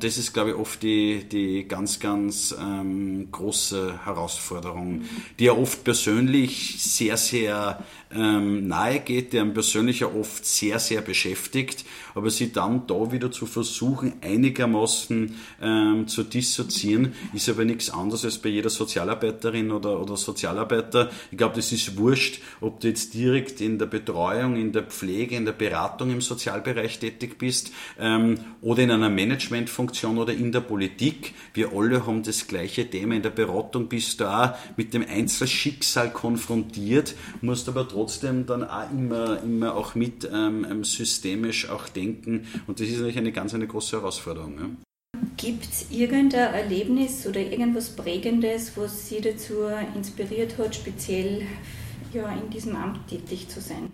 das 0.04 0.18
ist, 0.18 0.34
glaube 0.34 0.50
ich, 0.50 0.56
oft 0.56 0.82
die, 0.82 1.24
die 1.24 1.66
ganz, 1.66 1.98
ganz 1.98 2.54
ähm, 2.60 3.28
große 3.30 4.04
Herausforderung, 4.04 5.02
die 5.38 5.44
ja 5.44 5.52
oft 5.52 5.82
persönlich 5.82 6.76
sehr, 6.78 7.16
sehr 7.16 7.82
ähm, 8.14 8.68
nahe 8.68 9.00
geht, 9.00 9.32
der 9.32 9.42
einen 9.42 9.54
persönlich 9.54 10.00
ja 10.00 10.08
oft 10.08 10.44
sehr, 10.44 10.78
sehr 10.78 11.00
beschäftigt, 11.00 11.86
aber 12.14 12.28
sie 12.28 12.52
dann 12.52 12.86
da 12.86 13.10
wieder 13.12 13.32
zu 13.32 13.46
versuchen, 13.46 14.12
einigermaßen 14.20 15.36
ähm, 15.62 16.06
zu 16.06 16.22
dissoziieren, 16.22 17.14
ist 17.32 17.48
aber 17.48 17.64
nichts 17.64 17.88
anderes 17.88 18.26
als 18.26 18.38
bei 18.38 18.50
jeder 18.50 18.70
Sozialarbeiterin 18.70 19.72
oder, 19.72 20.00
oder 20.00 20.18
Sozialarbeiter. 20.18 21.10
Ich 21.30 21.38
glaube, 21.38 21.56
das 21.56 21.72
ist 21.72 21.96
wurscht, 21.96 22.42
ob 22.60 22.80
du 22.80 22.88
jetzt 22.88 23.14
direkt 23.14 23.62
in 23.62 23.78
der 23.78 23.86
Betreuung, 23.86 24.56
in 24.56 24.72
der 24.72 24.82
Pflege, 24.82 25.34
in 25.34 25.46
der 25.46 25.52
Beratung 25.52 26.10
im 26.10 26.20
Sozialbereich 26.20 26.98
tätig 26.98 27.38
bist 27.38 27.72
ähm, 27.98 28.38
oder 28.60 28.82
in 28.82 28.90
einer 28.90 29.08
Managementfunktion 29.08 29.93
oder 30.18 30.32
in 30.32 30.52
der 30.52 30.60
Politik. 30.60 31.34
Wir 31.52 31.72
alle 31.72 32.06
haben 32.06 32.22
das 32.22 32.46
gleiche 32.46 32.88
Thema. 32.88 33.14
In 33.14 33.22
der 33.22 33.30
Beratung 33.30 33.88
bist 33.88 34.20
du 34.20 34.24
auch 34.26 34.54
mit 34.76 34.92
dem 34.94 35.04
Einzelschicksal 35.06 36.10
konfrontiert, 36.10 37.14
musst 37.40 37.68
aber 37.68 37.88
trotzdem 37.88 38.04
trotzdem 38.04 38.46
dann 38.46 38.64
auch 38.64 38.90
immer, 38.90 39.42
immer 39.42 39.74
auch 39.74 39.94
mit 39.94 40.28
ähm, 40.32 40.66
ähm, 40.70 40.84
systemisch 40.84 41.68
auch 41.68 41.88
denken. 41.88 42.46
Und 42.66 42.80
das 42.80 42.88
ist 42.88 42.96
natürlich 42.96 43.18
eine 43.18 43.32
ganz 43.32 43.54
eine 43.54 43.66
große 43.66 43.96
Herausforderung. 43.96 44.58
Ja. 44.58 45.20
Gibt 45.36 45.64
es 45.64 45.86
irgendein 45.90 46.54
Erlebnis 46.54 47.26
oder 47.26 47.40
irgendwas 47.40 47.90
Prägendes, 47.90 48.72
was 48.76 49.08
Sie 49.08 49.20
dazu 49.20 49.54
inspiriert 49.94 50.56
hat, 50.58 50.74
speziell 50.74 51.42
ja, 52.12 52.32
in 52.32 52.50
diesem 52.50 52.76
Amt 52.76 53.08
tätig 53.08 53.48
zu 53.48 53.60
sein? 53.60 53.90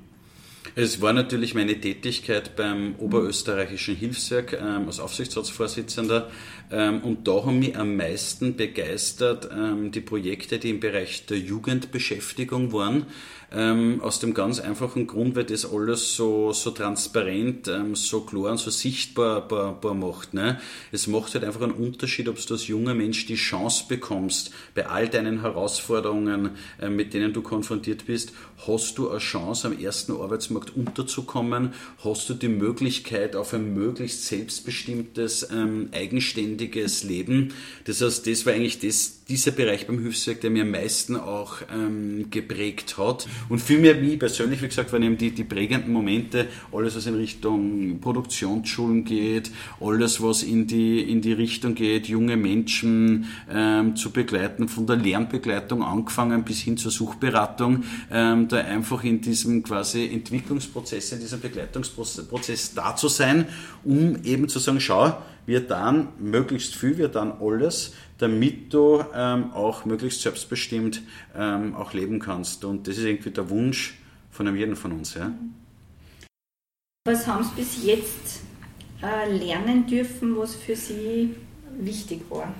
Es 0.76 1.00
war 1.00 1.12
natürlich 1.12 1.54
meine 1.54 1.80
Tätigkeit 1.80 2.54
beim 2.54 2.94
Oberösterreichischen 2.98 3.96
Hilfswerk 3.96 4.52
ähm, 4.52 4.86
als 4.86 5.00
Aufsichtsratsvorsitzender 5.00 6.30
ähm, 6.70 7.00
und 7.02 7.26
da 7.26 7.44
haben 7.44 7.58
mich 7.58 7.76
am 7.76 7.96
meisten 7.96 8.56
begeistert 8.56 9.48
ähm, 9.52 9.90
die 9.90 10.00
Projekte, 10.00 10.58
die 10.58 10.70
im 10.70 10.80
Bereich 10.80 11.26
der 11.26 11.38
Jugendbeschäftigung 11.38 12.72
waren. 12.72 13.06
Ähm, 13.52 14.00
aus 14.00 14.20
dem 14.20 14.32
ganz 14.32 14.60
einfachen 14.60 15.08
Grund, 15.08 15.34
weil 15.34 15.42
das 15.42 15.70
alles 15.70 16.14
so, 16.14 16.52
so 16.52 16.70
transparent, 16.70 17.66
ähm, 17.66 17.96
so 17.96 18.20
klar 18.20 18.52
und 18.52 18.58
so 18.58 18.70
sichtbar 18.70 19.46
bar, 19.48 19.72
bar 19.80 19.94
macht. 19.94 20.34
Ne? 20.34 20.60
Es 20.92 21.08
macht 21.08 21.34
halt 21.34 21.42
einfach 21.42 21.62
einen 21.62 21.72
Unterschied, 21.72 22.28
ob 22.28 22.36
du 22.36 22.54
als 22.54 22.68
junger 22.68 22.94
Mensch 22.94 23.26
die 23.26 23.34
Chance 23.34 23.86
bekommst, 23.88 24.52
bei 24.76 24.86
all 24.86 25.08
deinen 25.08 25.40
Herausforderungen, 25.40 26.50
äh, 26.80 26.88
mit 26.88 27.12
denen 27.12 27.32
du 27.32 27.42
konfrontiert 27.42 28.06
bist, 28.06 28.32
hast 28.68 28.98
du 28.98 29.10
eine 29.10 29.18
Chance, 29.18 29.66
am 29.66 29.78
ersten 29.78 30.12
Arbeitsmarkt 30.12 30.76
unterzukommen, 30.76 31.74
hast 32.04 32.28
du 32.28 32.34
die 32.34 32.48
Möglichkeit 32.48 33.34
auf 33.34 33.52
ein 33.52 33.74
möglichst 33.74 34.26
selbstbestimmtes, 34.26 35.48
ähm, 35.50 35.88
eigenständiges 35.92 37.02
Leben. 37.02 37.52
Das 37.84 38.00
heißt, 38.00 38.28
das 38.28 38.46
war 38.46 38.52
eigentlich 38.52 38.78
das, 38.78 39.19
dieser 39.30 39.52
Bereich 39.52 39.86
beim 39.86 40.00
Hilfswerk, 40.00 40.40
der 40.40 40.50
mir 40.50 40.62
am 40.62 40.72
meisten 40.72 41.16
auch 41.16 41.58
ähm, 41.72 42.26
geprägt 42.30 42.98
hat. 42.98 43.28
Und 43.48 43.60
viel 43.60 43.78
mehr 43.78 43.94
mich 43.94 44.18
persönlich, 44.18 44.60
wie 44.60 44.66
gesagt, 44.66 44.92
waren 44.92 45.04
eben 45.04 45.16
die, 45.16 45.30
die 45.30 45.44
prägenden 45.44 45.92
Momente, 45.92 46.48
alles 46.72 46.96
was 46.96 47.06
in 47.06 47.14
Richtung 47.14 48.00
Produktionsschulen 48.00 49.04
geht, 49.04 49.52
alles 49.80 50.20
was 50.20 50.42
in 50.42 50.66
die, 50.66 51.00
in 51.00 51.22
die 51.22 51.32
Richtung 51.32 51.76
geht, 51.76 52.08
junge 52.08 52.36
Menschen 52.36 53.26
ähm, 53.48 53.94
zu 53.94 54.10
begleiten, 54.10 54.68
von 54.68 54.86
der 54.86 54.96
Lernbegleitung 54.96 55.84
angefangen 55.84 56.42
bis 56.42 56.60
hin 56.60 56.76
zur 56.76 56.90
Suchberatung, 56.90 57.84
ähm, 58.10 58.48
da 58.48 58.58
einfach 58.58 59.04
in 59.04 59.20
diesem 59.20 59.62
quasi 59.62 60.06
Entwicklungsprozess, 60.12 61.12
in 61.12 61.20
diesem 61.20 61.40
Begleitungsprozess 61.40 62.74
da 62.74 62.96
zu 62.96 63.06
sein, 63.06 63.46
um 63.84 64.16
eben 64.24 64.48
zu 64.48 64.58
sagen, 64.58 64.80
schau, 64.80 65.16
wir 65.50 65.60
dann 65.60 66.08
möglichst 66.18 66.76
viel, 66.76 66.96
wir 66.96 67.08
dann 67.08 67.32
alles, 67.40 67.92
damit 68.18 68.72
du 68.72 69.04
ähm, 69.12 69.52
auch 69.52 69.84
möglichst 69.84 70.22
selbstbestimmt 70.22 71.02
ähm, 71.36 71.74
auch 71.74 71.92
leben 71.92 72.20
kannst. 72.20 72.64
Und 72.64 72.86
das 72.86 72.98
ist 72.98 73.04
irgendwie 73.04 73.30
der 73.30 73.50
Wunsch 73.50 73.98
von 74.30 74.46
einem 74.46 74.56
jeden 74.56 74.76
von 74.76 74.92
uns. 74.92 75.14
Ja. 75.14 75.32
Was 77.04 77.26
haben 77.26 77.42
Sie 77.42 77.60
bis 77.60 77.84
jetzt 77.84 78.42
äh, 79.02 79.30
lernen 79.36 79.86
dürfen, 79.86 80.36
was 80.36 80.54
für 80.54 80.76
Sie 80.76 81.34
wichtig 81.78 82.22
war? 82.30 82.54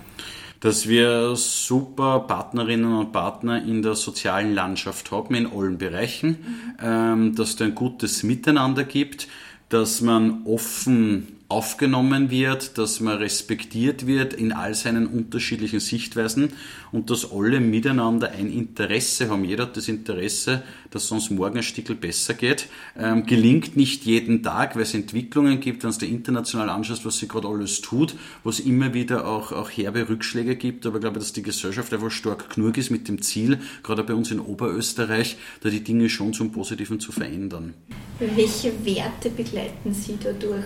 dass 0.63 0.87
wir 0.87 1.37
super 1.37 2.21
Partnerinnen 2.21 2.93
und 2.93 3.13
Partner 3.13 3.65
in 3.65 3.81
der 3.81 3.95
sozialen 3.95 4.55
Landschaft 4.55 5.11
haben, 5.11 5.35
in 5.35 5.51
allen 5.51 5.79
Bereichen, 5.79 6.29
mhm. 6.29 6.77
ähm, 6.83 7.35
dass 7.35 7.55
es 7.55 7.63
ein 7.63 7.75
gutes 7.75 8.25
Miteinander 8.25 8.85
gibt, 8.85 9.27
dass 9.71 10.03
man 10.03 10.45
offen 10.45 11.40
aufgenommen 11.51 12.31
wird, 12.31 12.79
dass 12.79 13.01
man 13.01 13.19
respektiert 13.19 14.07
wird 14.07 14.33
in 14.35 14.53
all 14.53 14.75
seinen 14.75 15.09
unterschiedlichen 15.09 15.81
Sichtweisen 15.81 16.53
und 16.93 17.11
dass 17.11 17.33
alle 17.33 17.59
miteinander 17.59 18.31
ein 18.31 18.53
Interesse 18.53 19.29
haben. 19.29 19.45
Jeder 19.45 19.65
hat 19.65 19.77
das 19.77 19.89
Interesse, 19.89 20.63
dass 20.91 21.11
uns 21.11 21.29
morgen 21.31 21.57
ein 21.57 21.63
Stückel 21.65 21.97
besser 21.97 22.35
geht. 22.35 22.69
Ähm, 22.97 23.27
gelingt 23.27 23.77
nicht 23.77 24.05
jeden 24.05 24.45
Tag, 24.45 24.77
weil 24.77 24.83
es 24.83 24.95
Entwicklungen 24.95 25.59
gibt, 25.59 25.83
wenn 25.83 25.91
es 25.91 25.99
der 25.99 26.09
international 26.09 26.69
anschaust, 26.69 27.05
was 27.05 27.19
sie 27.19 27.27
gerade 27.27 27.49
alles 27.49 27.81
tut, 27.81 28.15
wo 28.45 28.51
es 28.51 28.61
immer 28.61 28.95
wieder 28.95 29.27
auch, 29.27 29.51
auch 29.51 29.71
herbe 29.71 30.09
Rückschläge 30.09 30.55
gibt. 30.55 30.87
Aber 30.87 30.97
ich 30.97 31.01
glaube, 31.01 31.19
dass 31.19 31.33
die 31.33 31.43
Gesellschaft 31.43 31.93
einfach 31.93 32.13
stark 32.13 32.55
genug 32.55 32.79
ist 32.79 32.91
mit 32.91 33.09
dem 33.09 33.23
Ziel, 33.23 33.59
gerade 33.83 34.05
bei 34.05 34.15
uns 34.15 34.31
in 34.31 34.39
Oberösterreich, 34.39 35.37
da 35.63 35.69
die 35.69 35.83
Dinge 35.83 36.09
schon 36.09 36.33
zum 36.33 36.53
Positiven 36.53 37.01
zu 37.01 37.11
verändern. 37.11 37.75
Welche 38.21 38.73
Werte 38.85 39.31
begleiten 39.31 39.93
Sie 39.93 40.17
dadurch? 40.23 40.65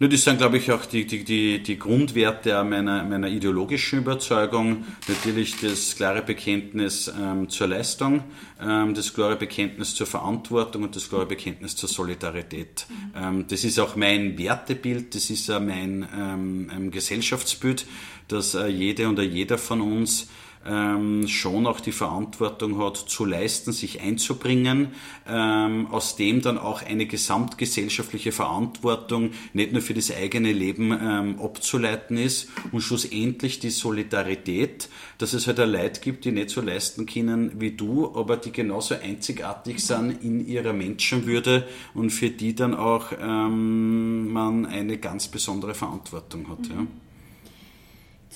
Das 0.00 0.22
sind, 0.22 0.38
glaube 0.38 0.58
ich, 0.58 0.70
auch 0.72 0.84
die, 0.86 1.06
die, 1.06 1.24
die, 1.24 1.62
die 1.62 1.78
Grundwerte 1.78 2.62
meiner, 2.64 3.04
meiner 3.04 3.28
ideologischen 3.28 4.00
Überzeugung. 4.00 4.84
Natürlich 5.08 5.60
das 5.60 5.94
klare 5.96 6.20
Bekenntnis 6.22 7.12
ähm, 7.16 7.48
zur 7.48 7.68
Leistung, 7.68 8.24
ähm, 8.60 8.94
das 8.94 9.14
klare 9.14 9.36
Bekenntnis 9.36 9.94
zur 9.94 10.06
Verantwortung 10.06 10.82
und 10.82 10.96
das 10.96 11.08
klare 11.08 11.26
Bekenntnis 11.26 11.76
zur 11.76 11.88
Solidarität. 11.88 12.86
Ähm, 13.16 13.46
das 13.48 13.64
ist 13.64 13.78
auch 13.78 13.96
mein 13.96 14.36
Wertebild, 14.36 15.14
das 15.14 15.30
ist 15.30 15.50
auch 15.50 15.60
mein 15.60 16.06
ähm, 16.14 16.90
Gesellschaftsbild, 16.90 17.86
dass 18.28 18.54
äh, 18.54 18.66
jede 18.66 19.08
und 19.08 19.18
jeder 19.20 19.58
von 19.58 19.80
uns 19.80 20.28
ähm, 20.66 21.26
schon 21.28 21.66
auch 21.66 21.80
die 21.80 21.92
Verantwortung 21.92 22.78
hat, 22.78 22.96
zu 22.96 23.24
leisten, 23.24 23.72
sich 23.72 24.00
einzubringen, 24.00 24.88
ähm, 25.28 25.86
aus 25.88 26.16
dem 26.16 26.42
dann 26.42 26.58
auch 26.58 26.82
eine 26.82 27.06
gesamtgesellschaftliche 27.06 28.32
Verantwortung 28.32 29.30
nicht 29.52 29.72
nur 29.72 29.82
für 29.82 29.94
das 29.94 30.14
eigene 30.14 30.52
Leben 30.52 30.92
ähm, 30.92 31.40
abzuleiten 31.40 32.16
ist 32.16 32.48
und 32.72 32.80
schlussendlich 32.80 33.58
die 33.60 33.70
Solidarität, 33.70 34.88
dass 35.18 35.32
es 35.32 35.46
halt 35.46 35.58
Leute 35.58 36.00
gibt, 36.00 36.24
die 36.24 36.32
nicht 36.32 36.50
so 36.50 36.60
leisten 36.60 37.06
können 37.06 37.60
wie 37.60 37.72
du, 37.72 38.14
aber 38.14 38.36
die 38.36 38.52
genauso 38.52 38.94
einzigartig 38.94 39.84
sind 39.84 40.22
in 40.22 40.46
ihrer 40.46 40.72
Menschenwürde 40.72 41.66
und 41.94 42.10
für 42.10 42.30
die 42.30 42.54
dann 42.54 42.74
auch 42.74 43.12
ähm, 43.20 44.32
man 44.32 44.66
eine 44.66 44.98
ganz 44.98 45.28
besondere 45.28 45.74
Verantwortung 45.74 46.48
hat. 46.48 46.66
Ja. 46.68 46.86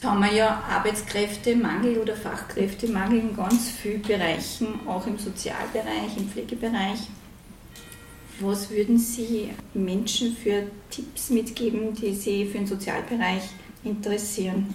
Jetzt 0.01 0.09
haben 0.09 0.21
wir 0.21 0.33
ja 0.33 0.63
Arbeitskräftemangel 0.71 1.99
oder 1.99 2.15
Fachkräftemangel 2.15 3.19
in 3.19 3.37
ganz 3.37 3.69
vielen 3.71 4.01
Bereichen, 4.01 4.87
auch 4.87 5.05
im 5.09 5.19
Sozialbereich, 5.19 6.17
im 6.17 6.29
Pflegebereich. 6.29 7.01
Was 8.39 8.71
würden 8.71 8.97
Sie 8.97 9.51
Menschen 9.75 10.37
für 10.37 10.71
Tipps 10.89 11.31
mitgeben, 11.31 11.97
die 11.97 12.15
Sie 12.15 12.47
für 12.47 12.59
den 12.59 12.69
Sozialbereich 12.69 13.43
interessieren? 13.83 14.73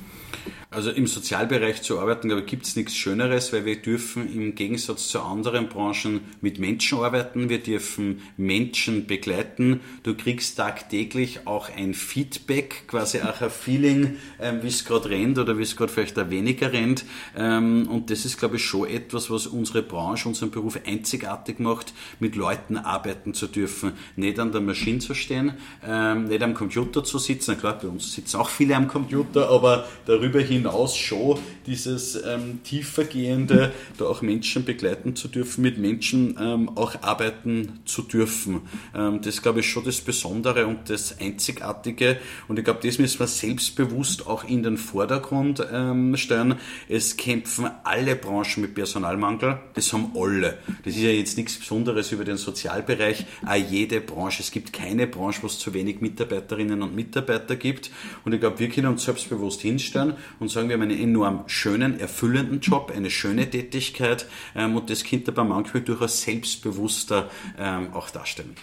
Also 0.74 0.90
im 0.90 1.06
Sozialbereich 1.06 1.84
zu 1.84 2.00
arbeiten, 2.00 2.30
glaube 2.30 2.42
ich, 2.42 2.48
gibt 2.48 2.66
es 2.66 2.76
nichts 2.76 2.96
Schöneres, 2.96 3.54
weil 3.54 3.64
wir 3.64 3.80
dürfen 3.80 4.34
im 4.34 4.56
Gegensatz 4.56 5.08
zu 5.08 5.22
anderen 5.22 5.70
Branchen 5.70 6.22
mit 6.42 6.58
Menschen 6.58 6.98
arbeiten, 6.98 7.48
wir 7.48 7.60
dürfen 7.60 8.24
Menschen 8.38 9.06
begleiten. 9.06 9.82
Du 10.02 10.16
kriegst 10.16 10.58
tagtäglich 10.58 11.46
auch 11.46 11.70
ein 11.70 11.94
Feedback, 11.94 12.88
quasi 12.88 13.22
auch 13.22 13.42
ein 13.42 13.52
Feeling, 13.52 14.18
ähm, 14.42 14.64
wie 14.64 14.68
es 14.68 14.84
gerade 14.84 15.12
rennt 15.12 15.38
oder 15.38 15.60
wie 15.60 15.62
es 15.62 15.76
gerade 15.76 15.92
vielleicht 15.92 16.18
auch 16.18 16.32
weniger 16.32 16.74
rennt. 16.74 17.06
Ähm, 17.38 17.88
und 17.88 18.10
das 18.10 18.26
ist, 18.26 18.40
glaube 18.40 18.56
ich, 18.56 18.66
schon 18.66 18.88
etwas, 18.88 19.30
was 19.30 19.46
unsere 19.46 19.84
Branche, 19.84 20.28
unseren 20.28 20.50
Beruf 20.50 20.80
einzigartig 20.88 21.60
macht, 21.60 21.94
mit 22.20 22.36
Leuten 22.36 22.78
arbeiten 22.78 23.36
zu 23.36 23.46
dürfen. 23.46 23.92
Nicht 24.16 24.40
an 24.40 24.52
der 24.52 24.62
Maschine 24.62 24.98
zu 24.98 25.14
stehen, 25.14 25.54
ähm, 25.88 26.26
nicht 26.26 26.42
am 26.42 26.56
Computer 26.56 27.04
zu 27.04 27.20
sitzen. 27.20 27.52
Na 27.54 27.60
klar, 27.60 27.78
bei 27.80 27.88
uns 27.88 28.12
sitzen 28.12 28.38
auch 28.38 28.50
viele 28.50 28.76
am 28.76 28.88
Computer, 28.88 29.50
aber 29.50 29.88
darüber 30.08 30.40
hin 30.40 30.63
hinaus 30.64 30.96
schon 30.96 31.40
dieses 31.66 32.16
ähm, 32.24 32.62
tiefergehende, 32.64 33.72
da 33.98 34.06
auch 34.06 34.22
Menschen 34.22 34.66
begleiten 34.66 35.16
zu 35.16 35.28
dürfen, 35.28 35.62
mit 35.62 35.78
Menschen 35.78 36.38
ähm, 36.40 36.70
auch 36.76 37.02
arbeiten 37.02 37.80
zu 37.86 38.02
dürfen. 38.02 38.62
Ähm, 38.96 39.22
das 39.22 39.42
glaube 39.42 39.60
ich 39.60 39.70
schon 39.70 39.84
das 39.84 40.02
Besondere 40.02 40.68
und 40.68 40.90
das 40.90 41.20
Einzigartige. 41.20 42.18
Und 42.48 42.60
ich 42.60 42.66
glaube, 42.66 42.80
das 42.84 42.98
müssen 42.98 43.20
wir 43.20 43.28
selbstbewusst 43.28 44.28
auch 44.28 44.44
in 44.44 44.64
den 44.64 44.78
Vordergrund 44.78 45.66
ähm, 45.72 46.16
stellen. 46.18 46.56
Es 46.88 47.18
kämpfen 47.18 47.70
alle 47.84 48.16
Branchen 48.16 48.62
mit 48.62 48.76
Personalmangel. 48.76 49.60
Das 49.74 49.92
haben 49.94 50.12
alle. 50.16 50.58
Das 50.84 50.96
ist 50.96 51.02
ja 51.02 51.10
jetzt 51.10 51.38
nichts 51.38 51.58
Besonderes 51.58 52.12
über 52.12 52.24
den 52.24 52.38
Sozialbereich. 52.38 53.26
Auch 53.46 53.56
jede 53.56 54.02
Branche. 54.02 54.42
Es 54.42 54.52
gibt 54.52 54.74
keine 54.74 55.08
Branche, 55.08 55.44
wo 55.44 55.48
es 55.48 55.60
zu 55.60 55.74
wenig 55.74 56.02
Mitarbeiterinnen 56.02 56.82
und 56.82 56.96
Mitarbeiter 56.96 57.56
gibt. 57.56 57.92
Und 58.26 58.34
ich 58.34 58.40
glaube, 58.40 58.60
wir 58.60 58.70
können 58.70 58.88
uns 58.88 59.04
selbstbewusst 59.04 59.62
hinstellen 59.62 60.14
und 60.40 60.50
sagen, 60.54 60.70
wir 60.70 60.76
haben 60.76 60.84
einen 60.84 61.00
enorm 61.00 61.44
schönen, 61.48 62.00
erfüllenden 62.00 62.60
Job, 62.60 62.92
eine 62.96 63.10
schöne 63.10 63.50
Tätigkeit 63.50 64.28
ähm, 64.56 64.76
und 64.76 64.90
das 64.90 65.04
könnte 65.04 65.32
aber 65.32 65.44
manchmal 65.44 65.84
durchaus 65.84 66.22
selbstbewusster 66.22 67.30
ähm, 67.58 67.94
auch 67.94 68.10
darstellen. 68.10 68.56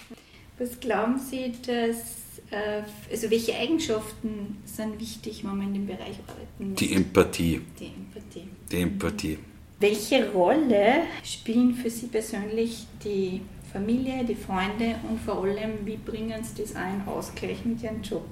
Was 0.59 0.79
glauben 0.79 1.19
Sie, 1.19 1.53
dass 1.67 2.21
äh, 2.51 2.83
also 3.11 3.31
welche 3.31 3.57
Eigenschaften 3.57 4.59
sind 4.65 5.01
wichtig, 5.01 5.45
wenn 5.45 5.57
man 5.57 5.69
in 5.69 5.75
dem 5.75 5.87
Bereich 5.87 6.19
arbeiten 6.27 6.71
muss? 6.71 6.79
Die 6.79 6.93
Empathie. 6.93 7.61
Die 7.79 7.87
Empathie. 7.87 8.49
Die 8.71 8.81
Empathie. 8.81 9.39
Welche 9.79 10.31
Rolle 10.33 11.05
spielen 11.25 11.75
für 11.75 11.89
Sie 11.89 12.07
persönlich 12.07 12.87
die 13.03 13.41
Familie, 13.73 14.25
die 14.25 14.35
Freunde 14.35 14.97
und 15.09 15.21
vor 15.21 15.45
allem, 15.45 15.87
wie 15.87 15.97
bringen 15.97 16.43
Sie 16.45 16.63
das 16.63 16.75
ein 16.75 17.07
Ausgleich 17.07 17.65
mit 17.65 17.83
Ihrem 17.83 18.03
Job? 18.03 18.27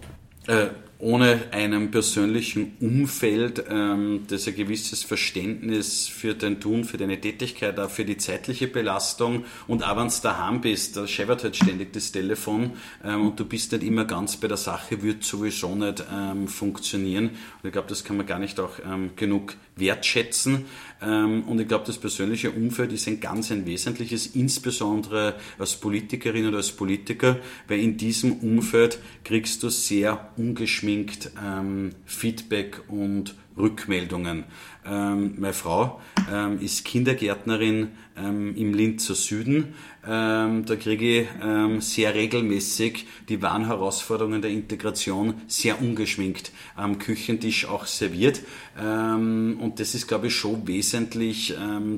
Äh, 0.47 0.67
ohne 1.00 1.52
einem 1.52 1.90
persönlichen 1.93 2.76
Umfeld, 2.81 3.64
ähm, 3.71 4.25
das 4.28 4.49
ein 4.49 4.57
gewisses 4.57 5.05
Verständnis 5.05 6.09
für 6.09 6.35
dein 6.35 6.61
Tun, 6.61 6.85
für 6.85 6.97
deine 6.97 7.21
Tätigkeit, 7.21 7.78
auch 7.78 7.90
für 7.90 8.05
die 8.05 8.17
zeitliche 8.17 8.67
Belastung 8.67 9.45
und 9.69 9.85
auch 9.85 9.97
wenn 9.97 10.09
du 10.09 10.14
daheim 10.23 10.61
bist, 10.61 10.97
da 10.97 11.07
scheppert 11.07 11.45
halt 11.45 11.57
ständig 11.57 11.93
das 11.93 12.11
Telefon 12.11 12.73
ähm, 13.05 13.28
und 13.28 13.38
du 13.38 13.45
bist 13.45 13.71
nicht 13.73 13.85
immer 13.85 14.07
ganz 14.07 14.37
bei 14.37 14.49
der 14.49 14.57
Sache, 14.57 15.00
wird 15.02 15.23
sowieso 15.23 15.75
nicht 15.76 16.05
ähm, 16.12 16.49
funktionieren. 16.49 17.28
Und 17.28 17.69
ich 17.69 17.73
glaube, 17.73 17.88
das 17.88 18.02
kann 18.02 18.17
man 18.17 18.26
gar 18.26 18.40
nicht 18.40 18.59
auch 18.59 18.81
ähm, 18.85 19.11
genug 19.14 19.55
wertschätzen. 19.76 20.64
Ähm, 21.00 21.45
und 21.45 21.61
ich 21.61 21.69
glaube, 21.69 21.85
das 21.87 21.99
persönliche 21.99 22.50
Umfeld 22.50 22.93
ist 22.93 23.07
ein 23.07 23.21
ganz 23.21 23.50
ein 23.50 23.67
wesentliches, 23.67 24.26
insbesondere 24.26 25.37
als 25.59 25.76
Politikerin 25.76 26.47
oder 26.47 26.59
als 26.59 26.73
Politiker, 26.73 27.38
weil 27.69 27.81
in 27.81 27.97
diesem 27.97 28.33
Umfeld 28.35 28.99
kriegst 29.25 29.62
du 29.62 29.69
sehr 29.69 30.33
ungeschminkt 30.37 31.31
ähm, 31.43 31.90
Feedback 32.05 32.83
und 32.88 33.35
Rückmeldungen. 33.59 34.45
Ähm, 34.87 35.35
meine 35.38 35.53
Frau 35.53 36.00
ähm, 36.33 36.61
ist 36.61 36.85
Kindergärtnerin 36.85 37.88
ähm, 38.17 38.57
im 38.57 38.73
Linzer 38.73 39.15
Süden. 39.15 39.75
Ähm, 40.07 40.65
da 40.65 40.77
kriege 40.77 41.21
ich 41.23 41.29
ähm, 41.43 41.81
sehr 41.81 42.15
regelmäßig 42.15 43.07
die 43.29 43.43
wahren 43.43 43.67
Herausforderungen 43.67 44.41
der 44.41 44.50
Integration 44.50 45.35
sehr 45.47 45.83
ungeschminkt 45.83 46.53
am 46.75 46.99
Küchentisch 46.99 47.67
auch 47.67 47.85
serviert. 47.85 48.41
Ähm, 48.81 49.59
und 49.61 49.79
das 49.81 49.95
ist, 49.95 50.09
glaube 50.09 50.29
ich, 50.29 50.35
schon 50.35 50.67
wesentlich, 50.67 51.55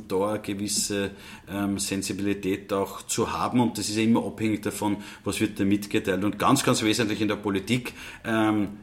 da 0.08 0.30
eine 0.30 0.40
gewisse 0.40 1.10
Sensibilität 1.76 2.72
auch 2.72 3.02
zu 3.02 3.32
haben. 3.32 3.60
Und 3.60 3.78
das 3.78 3.88
ist 3.88 3.96
immer 3.98 4.24
abhängig 4.24 4.62
davon, 4.62 4.98
was 5.24 5.40
wird 5.40 5.58
da 5.60 5.64
mitgeteilt. 5.64 6.24
Und 6.24 6.38
ganz, 6.38 6.64
ganz 6.64 6.82
wesentlich 6.82 7.20
in 7.20 7.28
der 7.28 7.36
Politik 7.36 7.92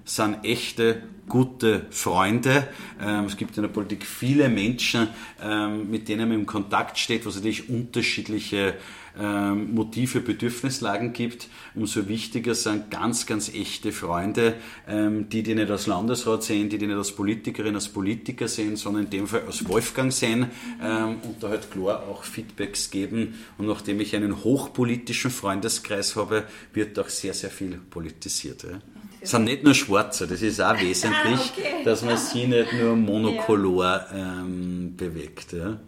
sind 0.05 0.43
echte 0.43 1.03
gute 1.27 1.85
Freunde. 1.89 2.67
Ähm, 3.01 3.25
es 3.25 3.37
gibt 3.37 3.57
in 3.57 3.63
der 3.63 3.69
Politik 3.69 4.05
viele 4.05 4.49
Menschen, 4.49 5.09
ähm, 5.41 5.89
mit 5.89 6.07
denen 6.07 6.29
man 6.29 6.39
im 6.39 6.45
Kontakt 6.45 6.97
steht, 6.97 7.25
wo 7.25 7.29
es 7.29 7.35
natürlich 7.35 7.69
unterschiedliche 7.69 8.75
ähm, 9.19 9.73
Motive, 9.73 10.21
Bedürfnislagen 10.21 11.11
gibt. 11.13 11.49
Umso 11.75 12.07
wichtiger 12.07 12.55
sind 12.55 12.91
ganz, 12.91 13.25
ganz 13.25 13.53
echte 13.53 13.91
Freunde, 13.91 14.55
die 14.87 15.43
die 15.43 15.55
nicht 15.55 15.69
als 15.69 15.85
Landesrat 15.85 16.43
sehen, 16.43 16.69
die 16.69 16.77
die 16.77 16.87
nicht 16.87 16.97
als 16.97 17.11
Politikerin, 17.11 17.75
als 17.75 17.89
Politiker 17.89 18.47
sehen, 18.47 18.75
sondern 18.75 19.05
in 19.05 19.09
dem 19.11 19.27
Fall 19.27 19.43
als 19.45 19.67
Wolfgang 19.67 20.11
sehen 20.11 20.47
und 20.79 21.35
da 21.41 21.49
halt 21.49 21.69
klar 21.69 22.03
auch 22.09 22.23
Feedbacks 22.23 22.89
geben. 22.89 23.35
Und 23.59 23.67
nachdem 23.67 23.99
ich 24.01 24.15
einen 24.15 24.43
hochpolitischen 24.43 25.29
Freundeskreis 25.29 26.15
habe, 26.15 26.45
wird 26.73 26.97
auch 26.97 27.09
sehr, 27.09 27.35
sehr 27.35 27.51
viel 27.51 27.79
politisiert. 27.89 28.63
Ja. 28.63 28.79
Es 29.21 29.31
sind 29.31 29.45
nicht 29.45 29.63
nur 29.63 29.73
Schwarze, 29.73 30.27
das 30.27 30.41
ist 30.41 30.61
auch 30.61 30.79
wesentlich, 30.79 31.13
ah, 31.39 31.51
okay. 31.57 31.83
dass 31.83 32.03
man 32.03 32.17
sie 32.17 32.47
nicht 32.47 32.73
nur 32.73 32.95
monokolor 32.95 34.05
ähm, 34.13 34.93
bewegt. 34.95 35.53
Ja. 35.53 35.79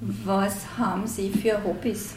Was 0.00 0.54
haben 0.78 1.06
Sie 1.06 1.30
für 1.30 1.62
Hobbys? 1.64 2.14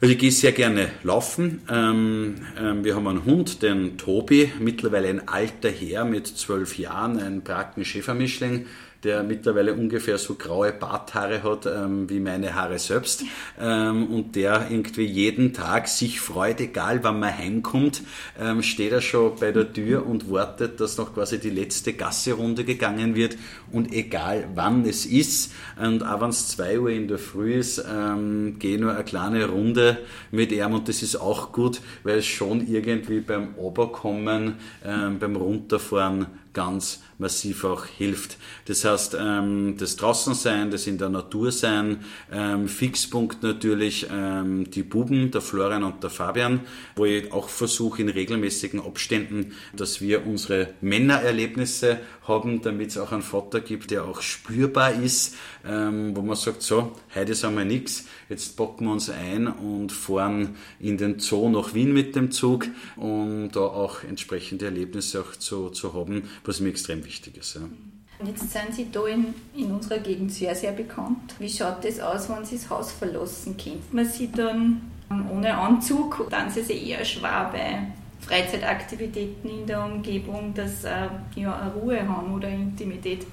Also 0.00 0.12
ich 0.12 0.18
gehe 0.18 0.30
sehr 0.30 0.52
gerne 0.52 0.90
laufen. 1.02 1.62
Ähm, 1.70 2.36
ähm, 2.60 2.84
wir 2.84 2.94
haben 2.94 3.08
einen 3.08 3.24
Hund, 3.24 3.62
den 3.62 3.96
Tobi, 3.96 4.52
mittlerweile 4.60 5.08
ein 5.08 5.26
alter 5.26 5.70
Herr 5.70 6.04
mit 6.04 6.26
zwölf 6.26 6.78
Jahren, 6.78 7.18
ein 7.18 7.40
Bracken 7.40 7.84
Schäfermischling 7.84 8.66
der 9.06 9.22
mittlerweile 9.22 9.72
ungefähr 9.72 10.18
so 10.18 10.34
graue 10.34 10.72
Barthaare 10.72 11.44
hat 11.44 11.66
ähm, 11.66 12.10
wie 12.10 12.18
meine 12.18 12.54
Haare 12.54 12.78
selbst 12.78 13.22
ähm, 13.58 14.08
und 14.08 14.34
der 14.34 14.66
irgendwie 14.68 15.04
jeden 15.04 15.52
Tag 15.52 15.86
sich 15.86 16.20
freut, 16.20 16.60
egal 16.60 17.04
wann 17.04 17.20
man 17.20 17.36
heimkommt, 17.36 18.02
ähm, 18.38 18.62
steht 18.62 18.90
er 18.92 19.00
schon 19.00 19.36
bei 19.38 19.52
der 19.52 19.72
Tür 19.72 20.04
und 20.04 20.30
wartet, 20.30 20.80
dass 20.80 20.98
noch 20.98 21.14
quasi 21.14 21.38
die 21.38 21.50
letzte 21.50 21.92
Gasserunde 21.92 22.64
gegangen 22.64 23.14
wird. 23.14 23.36
Und 23.70 23.92
egal 23.92 24.48
wann 24.54 24.84
es 24.84 25.06
ist 25.06 25.52
und 25.80 26.02
auch 26.02 26.20
wenn 26.20 26.30
es 26.30 26.48
zwei 26.48 26.78
Uhr 26.78 26.90
in 26.90 27.06
der 27.06 27.18
Früh 27.18 27.54
ist, 27.54 27.84
ähm, 27.88 28.58
gehe 28.58 28.78
nur 28.78 28.92
eine 28.94 29.04
kleine 29.04 29.46
Runde 29.46 29.98
mit 30.32 30.50
ihm 30.50 30.72
und 30.72 30.88
das 30.88 31.02
ist 31.02 31.16
auch 31.16 31.52
gut, 31.52 31.80
weil 32.02 32.18
es 32.18 32.26
schon 32.26 32.66
irgendwie 32.66 33.20
beim 33.20 33.54
Oberkommen, 33.54 34.54
ähm, 34.84 35.18
beim 35.20 35.36
Runterfahren 35.36 36.26
ganz 36.56 37.02
massiv 37.18 37.64
auch 37.64 37.84
hilft. 37.84 38.38
Das 38.64 38.84
heißt, 38.84 39.16
ähm, 39.18 39.76
das 39.78 39.96
Draußensein, 39.96 40.70
das 40.70 40.86
in 40.86 40.96
der 40.96 41.10
Natur 41.10 41.52
sein, 41.52 42.04
ähm, 42.32 42.66
Fixpunkt 42.68 43.42
natürlich 43.42 44.06
ähm, 44.10 44.70
die 44.70 44.82
Buben, 44.82 45.30
der 45.30 45.42
Florian 45.42 45.84
und 45.84 46.02
der 46.02 46.10
Fabian, 46.10 46.60
wo 46.94 47.04
ich 47.04 47.30
auch 47.32 47.50
versuche 47.50 48.00
in 48.00 48.08
regelmäßigen 48.08 48.80
Abständen, 48.80 49.52
dass 49.74 50.00
wir 50.00 50.26
unsere 50.26 50.74
Männererlebnisse 50.80 51.98
haben, 52.26 52.62
damit 52.62 52.90
es 52.90 52.98
auch 52.98 53.12
einen 53.12 53.22
Vater 53.22 53.60
gibt, 53.60 53.90
der 53.90 54.04
auch 54.04 54.20
spürbar 54.20 54.94
ist, 54.94 55.36
wo 55.62 56.22
man 56.22 56.36
sagt, 56.36 56.62
so, 56.62 56.92
heute 57.14 57.32
ist 57.32 57.44
einmal 57.44 57.64
nichts, 57.64 58.06
jetzt 58.28 58.56
packen 58.56 58.86
wir 58.86 58.92
uns 58.92 59.10
ein 59.10 59.46
und 59.46 59.92
fahren 59.92 60.56
in 60.80 60.98
den 60.98 61.20
Zoo 61.20 61.48
nach 61.48 61.74
Wien 61.74 61.92
mit 61.92 62.16
dem 62.16 62.32
Zug, 62.32 62.66
um 62.96 63.50
da 63.52 63.60
auch 63.60 64.02
entsprechende 64.02 64.66
Erlebnisse 64.66 65.20
auch 65.20 65.36
zu, 65.36 65.70
zu 65.70 65.94
haben, 65.94 66.24
was 66.46 66.60
mir 66.60 66.70
extrem 66.70 67.04
wichtig 67.04 67.36
ist. 67.36 67.54
Ja. 67.54 67.62
Jetzt 68.24 68.50
sind 68.50 68.74
Sie 68.74 68.90
da 68.90 69.06
in, 69.06 69.34
in 69.54 69.70
unserer 69.72 69.98
Gegend 69.98 70.32
sehr, 70.32 70.54
sehr 70.54 70.72
bekannt. 70.72 71.34
Wie 71.38 71.50
schaut 71.50 71.84
das 71.84 72.00
aus, 72.00 72.30
wenn 72.30 72.44
Sie 72.44 72.56
das 72.56 72.70
Haus 72.70 72.92
verlassen? 72.92 73.56
Kennt 73.56 73.92
man 73.92 74.06
Sie 74.06 74.30
dann 74.32 74.80
ohne 75.30 75.56
Anzug? 75.56 76.26
Dann 76.30 76.50
sind 76.50 76.66
Sie 76.66 76.88
eher 76.88 77.04
Schwabe? 77.04 77.58
Freizeitaktivitäten 78.20 79.50
in 79.50 79.66
der 79.66 79.84
Umgebung, 79.84 80.52
dass 80.54 80.84
äh, 80.84 81.08
ja, 81.36 81.60
eine 81.60 81.72
Ruhe 81.74 82.08
haben 82.08 82.34
oder 82.34 82.48
Intimität. 82.48 83.26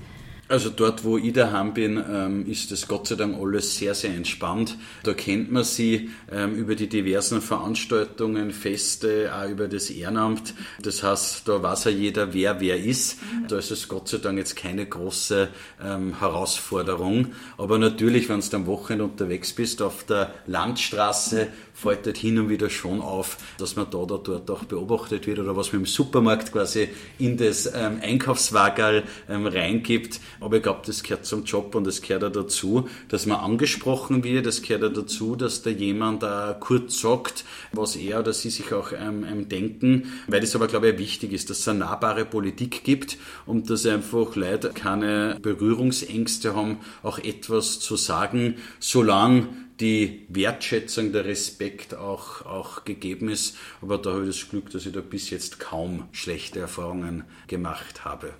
Also 0.49 0.69
dort, 0.69 1.05
wo 1.05 1.17
ich 1.17 1.31
daheim 1.31 1.73
bin, 1.73 2.03
ähm, 2.11 2.45
ist 2.45 2.69
das 2.71 2.89
Gott 2.89 3.07
sei 3.07 3.15
Dank 3.15 3.39
alles 3.41 3.77
sehr, 3.77 3.95
sehr 3.95 4.13
entspannt. 4.13 4.77
Da 5.03 5.13
kennt 5.13 5.51
man 5.51 5.63
sie 5.63 6.09
ähm, 6.29 6.55
über 6.55 6.75
die 6.75 6.89
diversen 6.89 7.41
Veranstaltungen, 7.41 8.51
Feste, 8.51 9.31
auch 9.33 9.49
über 9.49 9.69
das 9.69 9.89
Ehrenamt. 9.89 10.53
Das 10.81 11.01
heißt, 11.01 11.47
da 11.47 11.63
weiß 11.63 11.85
ja 11.85 11.91
jeder, 11.91 12.33
wer 12.33 12.59
wer 12.59 12.77
ist. 12.77 13.19
Da 13.47 13.57
ist 13.57 13.71
es 13.71 13.87
Gott 13.87 14.09
sei 14.09 14.17
Dank 14.17 14.37
jetzt 14.37 14.57
keine 14.57 14.85
große 14.85 15.47
ähm, 15.81 16.19
Herausforderung. 16.19 17.27
Aber 17.57 17.77
natürlich, 17.77 18.27
wenn 18.27 18.41
du 18.41 18.55
am 18.57 18.67
Wochenende 18.67 19.05
unterwegs 19.05 19.53
bist 19.53 19.81
auf 19.81 20.03
der 20.03 20.33
Landstraße, 20.45 21.47
fällt 21.73 22.05
dort 22.05 22.17
hin 22.17 22.37
und 22.37 22.49
wieder 22.49 22.69
schon 22.69 23.01
auf, 23.01 23.37
dass 23.57 23.77
man 23.77 23.89
da 23.89 23.97
oder 23.97 24.19
dort 24.19 24.51
auch 24.51 24.65
beobachtet 24.65 25.25
wird 25.25 25.39
oder 25.39 25.55
was 25.55 25.71
man 25.71 25.81
im 25.81 25.87
Supermarkt 25.87 26.51
quasi 26.51 26.89
in 27.17 27.37
das 27.37 27.67
Einkaufswagerl 27.67 29.03
reingibt 29.27 30.19
Aber 30.43 30.57
ich 30.57 30.63
glaube, 30.63 30.81
das 30.85 31.03
gehört 31.03 31.25
zum 31.25 31.45
Job 31.45 31.73
und 31.75 31.85
das 31.85 32.01
gehört 32.01 32.23
auch 32.23 32.31
dazu, 32.31 32.89
dass 33.07 33.25
man 33.25 33.39
angesprochen 33.39 34.23
wird, 34.23 34.45
das 34.45 34.61
gehört 34.61 34.83
auch 34.83 35.01
dazu, 35.01 35.35
dass 35.35 35.61
da 35.61 35.69
jemand 35.69 36.23
äh, 36.23 36.53
kurz 36.59 36.99
sagt, 36.99 37.45
was 37.71 37.95
er 37.95 38.19
oder 38.19 38.33
sie 38.33 38.49
sich 38.49 38.73
auch 38.73 38.91
ähm, 38.91 39.25
ähm, 39.29 39.47
denken, 39.47 40.11
weil 40.27 40.41
das 40.41 40.55
aber, 40.55 40.67
glaube 40.67 40.89
ich, 40.89 40.97
wichtig 40.97 41.31
ist, 41.31 41.49
dass 41.49 41.59
es 41.59 41.67
eine 41.67 41.79
nahbare 41.79 42.25
Politik 42.25 42.83
gibt 42.83 43.17
und 43.45 43.69
dass 43.69 43.85
einfach 43.85 44.35
Leute 44.35 44.71
keine 44.73 45.37
Berührungsängste 45.41 46.55
haben, 46.55 46.79
auch 47.03 47.19
etwas 47.19 47.79
zu 47.79 47.95
sagen, 47.95 48.55
solange 48.79 49.47
die 49.79 50.25
Wertschätzung, 50.29 51.11
der 51.11 51.25
Respekt 51.25 51.95
auch, 51.95 52.45
auch 52.45 52.85
gegeben 52.85 53.29
ist. 53.29 53.57
Aber 53.81 53.97
da 53.97 54.11
habe 54.11 54.27
ich 54.27 54.39
das 54.39 54.49
Glück, 54.49 54.69
dass 54.69 54.85
ich 54.85 54.93
da 54.93 55.01
bis 55.01 55.29
jetzt 55.29 55.59
kaum 55.59 56.07
schlechte 56.11 56.59
Erfahrungen 56.59 57.23
gemacht 57.47 58.05
habe. 58.05 58.33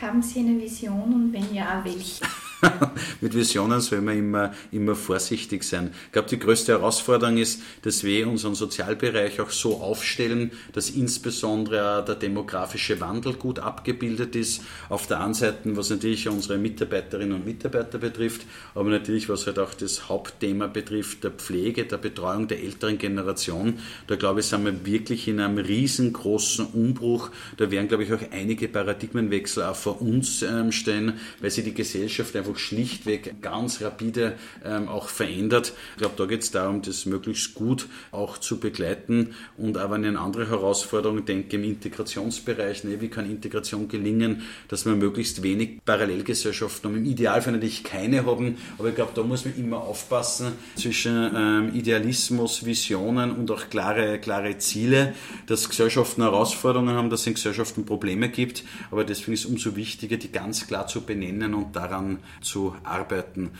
Haben 0.00 0.22
Sie 0.22 0.40
eine 0.40 0.60
Vision 0.60 1.12
und 1.12 1.32
wenn 1.32 1.52
ja, 1.52 1.80
welche? 1.84 2.24
mit 3.20 3.34
Visionen 3.34 3.80
soll 3.80 4.00
man 4.00 4.18
immer, 4.18 4.54
immer 4.72 4.94
vorsichtig 4.94 5.62
sein. 5.62 5.90
Ich 6.06 6.12
glaube, 6.12 6.28
die 6.28 6.38
größte 6.38 6.72
Herausforderung 6.72 7.36
ist, 7.38 7.62
dass 7.82 8.02
wir 8.04 8.28
unseren 8.28 8.54
Sozialbereich 8.54 9.40
auch 9.40 9.50
so 9.50 9.80
aufstellen, 9.80 10.50
dass 10.72 10.90
insbesondere 10.90 12.04
der 12.06 12.16
demografische 12.16 13.00
Wandel 13.00 13.34
gut 13.34 13.58
abgebildet 13.58 14.34
ist. 14.36 14.62
Auf 14.88 15.06
der 15.06 15.20
einen 15.20 15.34
Seite, 15.34 15.76
was 15.76 15.90
natürlich 15.90 16.28
unsere 16.28 16.58
Mitarbeiterinnen 16.58 17.34
und 17.34 17.46
Mitarbeiter 17.46 17.98
betrifft, 17.98 18.42
aber 18.74 18.90
natürlich, 18.90 19.28
was 19.28 19.46
halt 19.46 19.58
auch 19.58 19.74
das 19.74 20.08
Hauptthema 20.08 20.66
betrifft, 20.66 21.24
der 21.24 21.30
Pflege, 21.30 21.84
der 21.84 21.98
Betreuung 21.98 22.48
der 22.48 22.62
älteren 22.62 22.98
Generation. 22.98 23.78
Da 24.06 24.16
glaube 24.16 24.40
ich, 24.40 24.46
sind 24.46 24.64
wir 24.64 24.84
wirklich 24.84 25.28
in 25.28 25.40
einem 25.40 25.58
riesengroßen 25.58 26.66
Umbruch. 26.66 27.30
Da 27.56 27.70
werden, 27.70 27.88
glaube 27.88 28.04
ich, 28.04 28.12
auch 28.12 28.22
einige 28.32 28.68
Paradigmenwechsel 28.68 29.62
auch 29.62 29.76
vor 29.88 30.02
uns 30.02 30.42
ähm, 30.42 30.72
stehen, 30.72 31.14
weil 31.40 31.50
sich 31.50 31.64
die 31.64 31.74
Gesellschaft 31.74 32.36
einfach 32.36 32.48
einfach 32.48 32.58
schlichtweg 32.58 33.40
ganz 33.42 33.80
rapide 33.82 34.34
ähm, 34.64 34.88
auch 34.88 35.08
verändert. 35.08 35.72
Ich 35.92 35.98
glaube, 35.98 36.14
da 36.16 36.26
geht 36.26 36.42
es 36.42 36.50
darum, 36.50 36.82
das 36.82 37.06
möglichst 37.06 37.54
gut 37.54 37.88
auch 38.10 38.38
zu 38.38 38.58
begleiten 38.58 39.34
und 39.56 39.76
aber 39.76 39.94
eine 39.94 40.18
andere 40.18 40.48
Herausforderung, 40.48 41.24
denke 41.24 41.56
im 41.56 41.64
Integrationsbereich, 41.64 42.84
ne, 42.84 43.00
wie 43.00 43.08
kann 43.08 43.30
Integration 43.30 43.88
gelingen, 43.88 44.42
dass 44.68 44.86
wir 44.86 44.94
möglichst 44.94 45.42
wenig 45.42 45.84
Parallelgesellschaften 45.84 46.90
haben. 46.90 46.98
Im 46.98 47.06
Idealfall 47.06 47.52
natürlich 47.52 47.84
keine 47.84 48.24
haben, 48.26 48.56
aber 48.78 48.88
ich 48.88 48.94
glaube, 48.94 49.12
da 49.14 49.22
muss 49.22 49.44
man 49.44 49.56
immer 49.56 49.78
aufpassen 49.78 50.52
zwischen 50.76 51.30
ähm, 51.34 51.74
Idealismus, 51.74 52.64
Visionen 52.64 53.32
und 53.32 53.50
auch 53.50 53.68
klare, 53.70 54.18
klare 54.18 54.58
Ziele, 54.58 55.14
dass 55.46 55.68
Gesellschaften 55.68 56.22
Herausforderungen 56.22 56.94
haben, 56.94 57.10
dass 57.10 57.20
es 57.20 57.26
in 57.26 57.34
Gesellschaften 57.34 57.84
Probleme 57.84 58.28
gibt, 58.28 58.64
aber 58.90 59.04
deswegen 59.04 59.32
ist 59.32 59.44
es 59.44 59.46
umso 59.46 59.76
wichtiger, 59.78 60.18
die 60.18 60.30
ganz 60.30 60.66
klar 60.66 60.86
zu 60.86 61.00
benennen 61.06 61.54
und 61.54 61.74
daran 61.74 62.18
zu 62.42 62.76
arbeiten. 62.84 63.52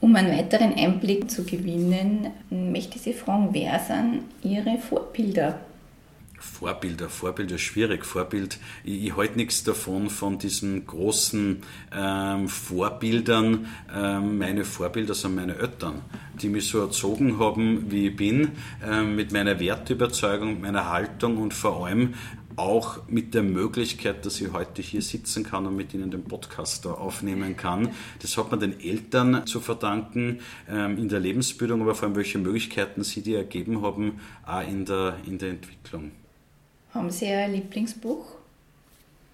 Um 0.00 0.16
einen 0.16 0.34
weiteren 0.34 0.72
Einblick 0.74 1.30
zu 1.30 1.44
gewinnen, 1.44 2.30
möchte 2.48 2.96
ich 2.96 3.02
Sie 3.02 3.12
fragen, 3.12 3.50
wer 3.52 3.78
sind 3.80 4.22
Ihre 4.42 4.78
Vorbilder? 4.78 5.60
Vorbilder, 6.40 7.10
Vorbilder 7.10 7.58
schwierig. 7.58 8.06
Vorbild, 8.06 8.58
ich, 8.82 9.04
ich 9.04 9.16
halte 9.16 9.36
nichts 9.36 9.62
davon 9.62 10.08
von 10.08 10.38
diesen 10.38 10.86
großen 10.86 11.62
ähm, 11.94 12.48
Vorbildern. 12.48 13.66
Ähm, 13.94 14.38
meine 14.38 14.64
Vorbilder 14.64 15.14
sind 15.14 15.34
meine 15.34 15.56
Eltern, 15.56 16.00
die 16.40 16.48
mich 16.48 16.68
so 16.68 16.80
erzogen 16.80 17.38
haben, 17.38 17.90
wie 17.90 18.08
ich 18.08 18.16
bin, 18.16 18.52
ähm, 18.82 19.16
mit 19.16 19.32
meiner 19.32 19.60
Wertüberzeugung, 19.60 20.62
meiner 20.62 20.90
Haltung 20.90 21.36
und 21.36 21.52
vor 21.52 21.86
allem 21.86 22.14
auch 22.60 22.98
mit 23.08 23.32
der 23.32 23.42
Möglichkeit, 23.42 24.26
dass 24.26 24.40
ich 24.40 24.52
heute 24.52 24.82
hier 24.82 25.00
sitzen 25.00 25.44
kann 25.44 25.66
und 25.66 25.76
mit 25.76 25.94
Ihnen 25.94 26.10
den 26.10 26.24
Podcast 26.24 26.84
da 26.84 26.90
aufnehmen 26.90 27.56
kann. 27.56 27.90
Das 28.20 28.36
hat 28.36 28.50
man 28.50 28.60
den 28.60 28.78
Eltern 28.80 29.46
zu 29.46 29.60
verdanken 29.60 30.40
ähm, 30.68 30.98
in 30.98 31.08
der 31.08 31.20
Lebensbildung, 31.20 31.80
aber 31.80 31.94
vor 31.94 32.08
allem 32.08 32.16
welche 32.16 32.38
Möglichkeiten 32.38 33.02
sie 33.02 33.22
dir 33.22 33.38
ergeben 33.38 33.82
haben, 33.82 34.20
auch 34.46 34.66
in 34.66 34.84
der, 34.84 35.16
in 35.26 35.38
der 35.38 35.50
Entwicklung. 35.50 36.10
Haben 36.92 37.10
Sie 37.10 37.26
ein 37.26 37.52
Lieblingsbuch? 37.52 38.40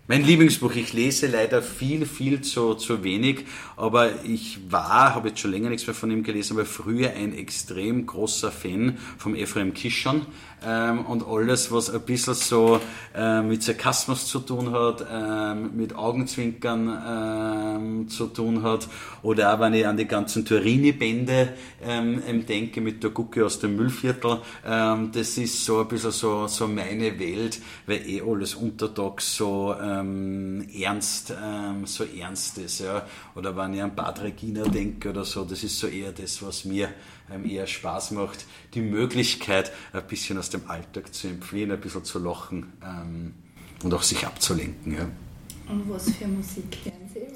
Mein 0.08 0.24
Lieblingsbuch, 0.24 0.76
ich 0.76 0.92
lese 0.92 1.26
leider 1.26 1.62
viel, 1.62 2.06
viel 2.06 2.40
zu, 2.40 2.74
zu 2.74 3.02
wenig, 3.02 3.44
aber 3.76 4.24
ich 4.24 4.70
war, 4.70 5.16
habe 5.16 5.30
jetzt 5.30 5.40
schon 5.40 5.50
länger 5.50 5.68
nichts 5.68 5.84
mehr 5.84 5.96
von 5.96 6.12
ihm 6.12 6.22
gelesen, 6.22 6.52
aber 6.52 6.64
früher 6.64 7.10
ein 7.10 7.36
extrem 7.36 8.06
großer 8.06 8.52
Fan 8.52 8.98
vom 9.18 9.34
Ephraim 9.34 9.74
Kishon 9.74 10.24
ähm, 10.64 11.04
und 11.06 11.26
alles, 11.26 11.70
was 11.70 11.90
ein 11.90 12.00
bisschen 12.02 12.34
so 12.34 12.80
äh, 13.14 13.42
mit 13.42 13.62
Sarkasmus 13.62 14.26
zu 14.26 14.40
tun 14.40 14.72
hat, 14.72 15.04
ähm, 15.10 15.76
mit 15.76 15.94
Augenzwinkern 15.94 16.98
ähm, 17.06 18.08
zu 18.08 18.26
tun 18.26 18.62
hat 18.62 18.88
oder 19.22 19.54
auch 19.54 19.60
wenn 19.60 19.74
ich 19.74 19.86
an 19.86 19.96
die 19.96 20.06
ganzen 20.06 20.44
Turini-Bände 20.44 21.54
ähm, 21.82 22.46
denke 22.46 22.80
mit 22.80 23.02
der 23.02 23.10
Gucke 23.10 23.44
aus 23.44 23.58
dem 23.58 23.76
Müllviertel, 23.76 24.40
ähm, 24.64 25.10
das 25.12 25.36
ist 25.38 25.64
so 25.64 25.80
ein 25.80 25.88
bisschen 25.88 26.12
so, 26.12 26.46
so 26.46 26.66
meine 26.66 27.18
Welt, 27.18 27.60
weil 27.86 28.06
eh 28.08 28.22
alles 28.22 28.54
untertags 28.54 29.36
so 29.36 29.74
ähm, 29.80 30.66
ernst, 30.74 31.32
ähm, 31.42 31.86
so 31.86 32.04
ernst 32.04 32.58
ist. 32.58 32.80
Ja. 32.80 33.06
Oder 33.34 33.56
wenn 33.56 33.74
ich 33.74 33.82
an 33.82 33.94
Bad 33.94 34.22
Regina 34.22 34.62
denke 34.64 35.10
oder 35.10 35.24
so, 35.24 35.44
das 35.44 35.62
ist 35.62 35.78
so 35.78 35.86
eher 35.86 36.12
das, 36.12 36.42
was 36.42 36.64
mir 36.64 36.88
ähm, 37.30 37.48
eher 37.48 37.66
Spaß 37.66 38.12
macht, 38.12 38.46
die 38.74 38.80
Möglichkeit, 38.80 39.72
ein 39.92 40.06
bisschen 40.06 40.38
aus 40.38 40.50
dem 40.50 40.68
Alltag 40.68 41.14
zu 41.14 41.28
entfliehen, 41.28 41.70
ein 41.70 41.80
bisschen 41.80 42.04
zu 42.04 42.18
lachen 42.18 42.72
ähm, 42.84 43.34
und 43.82 43.92
auch 43.94 44.02
sich 44.02 44.26
abzulenken. 44.26 44.94
Ja. 44.94 45.08
Und 45.68 45.90
was 45.90 46.10
für 46.10 46.28
Musik 46.28 46.76
hören 46.84 47.10
Sie, 47.12 47.20
wenn 47.20 47.34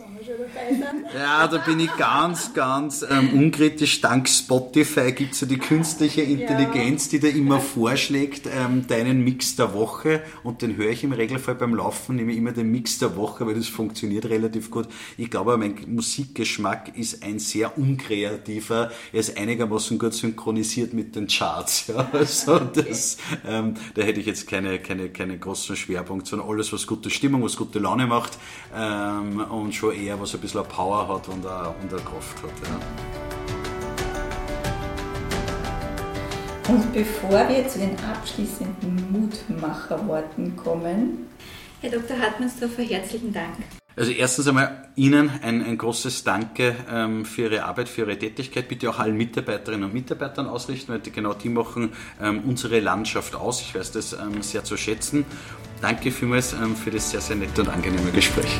Ja, 1.15 1.47
da 1.49 1.59
bin 1.59 1.81
ich 1.81 1.95
ganz, 1.97 2.55
ganz 2.55 3.05
ähm, 3.09 3.31
unkritisch. 3.35 4.01
Dank 4.01 4.29
Spotify 4.29 5.13
gibt 5.13 5.35
es 5.35 5.41
ja 5.41 5.47
die 5.47 5.59
künstliche 5.59 6.23
Intelligenz, 6.23 7.09
die 7.09 7.21
da 7.21 7.29
immer 7.29 7.61
vorschlägt, 7.61 8.47
ähm, 8.47 8.87
deinen 8.87 9.23
Mix 9.25 9.57
der 9.57 9.75
Woche. 9.75 10.23
Und 10.43 10.63
den 10.63 10.77
höre 10.77 10.91
ich 10.91 11.05
im 11.05 11.13
Regelfall 11.13 11.57
beim 11.57 11.75
Laufen, 11.75 12.17
nehme 12.17 12.33
ich 12.33 12.39
immer 12.39 12.53
den 12.53 12.71
Mix 12.71 12.99
der 12.99 13.17
Woche, 13.17 13.47
weil 13.47 13.55
das 13.55 13.69
funktioniert 13.69 14.27
relativ 14.27 14.71
gut. 14.71 14.87
Ich 15.17 15.31
glaube, 15.31 15.57
mein 15.57 15.77
Musikgeschmack 15.87 16.97
ist 16.97 17.23
ein 17.25 17.39
sehr 17.39 17.77
unkreativer. 17.77 18.91
Er 19.13 19.21
ist 19.21 19.37
einigermaßen 19.37 19.99
gut 19.99 20.15
synchronisiert 20.15 20.93
mit 20.93 21.17
den 21.17 21.27
Charts. 21.27 21.87
Ja. 21.91 22.09
Also 22.13 22.61
das, 22.61 23.17
ähm, 23.45 23.75
da 23.95 24.03
hätte 24.03 24.21
ich 24.21 24.27
jetzt 24.27 24.47
keine, 24.47 24.79
keine, 24.79 25.09
keine 25.09 25.37
großen 25.37 25.75
Schwerpunkt, 25.75 26.29
sondern 26.29 26.49
alles, 26.49 26.73
was 26.73 26.87
gute 26.87 27.11
Stimmung, 27.11 27.43
was 27.43 27.57
gute 27.57 27.81
Laune 27.81 28.07
macht 28.07 28.21
macht 28.21 28.39
ähm, 28.77 29.41
und 29.41 29.75
schon 29.75 29.95
eher 29.95 30.10
was 30.19 30.35
ein 30.35 30.41
bisschen 30.41 30.65
Power 30.65 31.07
hat 31.07 31.29
und 31.29 31.47
eine, 31.47 31.69
und 31.69 31.93
eine 31.93 32.03
Kraft 32.03 32.43
hat. 32.43 32.51
Ja. 32.65 32.81
Und 36.73 36.93
bevor 36.93 37.49
wir 37.49 37.67
zu 37.69 37.81
den 37.81 37.97
abschließenden 37.99 39.13
Mutmacherworten 39.13 40.57
kommen, 40.57 41.27
Herr 41.81 41.91
Dr. 41.91 42.19
Hartmannsdorfer, 42.19 42.83
herzlichen 42.83 43.33
Dank. 43.33 43.57
Also 43.97 44.13
erstens 44.13 44.47
einmal 44.47 44.89
Ihnen 44.95 45.31
ein, 45.43 45.65
ein 45.65 45.77
großes 45.77 46.25
Danke 46.25 46.77
ähm, 46.91 47.25
für 47.25 47.43
Ihre 47.43 47.65
Arbeit, 47.65 47.89
für 47.89 48.03
Ihre 48.03 48.19
Tätigkeit. 48.19 48.69
Bitte 48.69 48.89
auch 48.89 48.99
allen 48.99 49.17
Mitarbeiterinnen 49.17 49.85
und 49.85 49.95
Mitarbeitern 49.95 50.47
ausrichten, 50.47 50.93
weil 50.93 51.01
die, 51.01 51.11
genau 51.11 51.35
die 51.35 51.49
machen 51.49 51.93
ähm, 52.23 52.43
unsere 52.47 52.81
Landschaft 52.81 53.35
aus. 53.35 53.61
Ich 53.61 53.75
weiß 53.75 53.93
das 53.93 54.13
ähm, 54.13 54.41
sehr 54.43 54.63
zu 54.63 54.77
schätzen. 54.77 55.25
Danke 55.81 56.11
vielmals 56.13 56.53
ähm, 56.53 56.77
für 56.77 56.91
das 56.91 57.11
sehr, 57.11 57.21
sehr 57.21 57.37
nette 57.37 57.63
und 57.63 57.69
angenehme 57.69 58.11
Gespräch. 58.13 58.59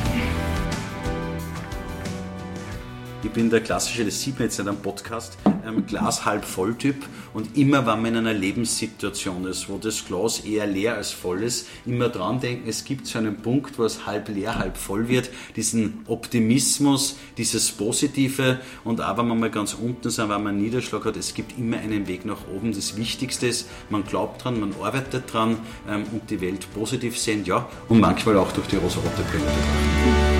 Ich 3.23 3.29
bin 3.29 3.51
der 3.51 3.61
klassische, 3.61 4.03
das 4.03 4.19
sieht 4.19 4.39
man 4.39 4.47
jetzt 4.47 4.57
nicht 4.57 4.67
am 4.67 4.77
Podcast, 4.77 5.37
ähm, 5.63 5.85
Glas 5.85 6.25
halb 6.25 6.43
voll 6.43 6.73
Typ. 6.73 6.95
Und 7.35 7.55
immer 7.55 7.85
wenn 7.85 8.01
man 8.01 8.05
in 8.07 8.17
einer 8.17 8.33
Lebenssituation 8.33 9.45
ist, 9.45 9.69
wo 9.69 9.77
das 9.77 10.05
Glas 10.05 10.39
eher 10.39 10.65
leer 10.65 10.95
als 10.95 11.11
voll 11.11 11.43
ist, 11.43 11.67
immer 11.85 12.09
dran 12.09 12.39
denken, 12.39 12.67
es 12.67 12.83
gibt 12.83 13.05
so 13.05 13.19
einen 13.19 13.37
Punkt, 13.37 13.77
wo 13.77 13.83
es 13.83 14.07
halb 14.07 14.27
leer, 14.29 14.57
halb 14.57 14.75
voll 14.75 15.07
wird, 15.07 15.29
diesen 15.55 16.01
Optimismus, 16.07 17.15
dieses 17.37 17.71
Positive. 17.71 18.59
Und 18.83 19.01
auch 19.01 19.17
wenn 19.17 19.27
man 19.27 19.39
mal 19.39 19.51
ganz 19.51 19.75
unten 19.75 20.07
ist, 20.07 20.17
wenn 20.17 20.27
man 20.27 20.47
einen 20.47 20.61
Niederschlag 20.61 21.05
hat, 21.05 21.15
es 21.15 21.35
gibt 21.35 21.59
immer 21.59 21.77
einen 21.77 22.07
Weg 22.07 22.25
nach 22.25 22.47
oben. 22.53 22.73
Das 22.73 22.97
Wichtigste 22.97 23.45
ist, 23.45 23.69
man 23.91 24.03
glaubt 24.03 24.43
dran, 24.43 24.59
man 24.59 24.73
arbeitet 24.81 25.31
dran 25.31 25.59
ähm, 25.87 26.05
und 26.11 26.27
die 26.31 26.41
Welt 26.41 26.65
positiv 26.73 27.19
sehen, 27.19 27.45
ja, 27.45 27.69
und 27.87 27.99
manchmal 27.99 28.37
auch 28.37 28.51
durch 28.51 28.67
die 28.67 28.77
rosa-rote 28.77 29.21
Brille 29.29 30.30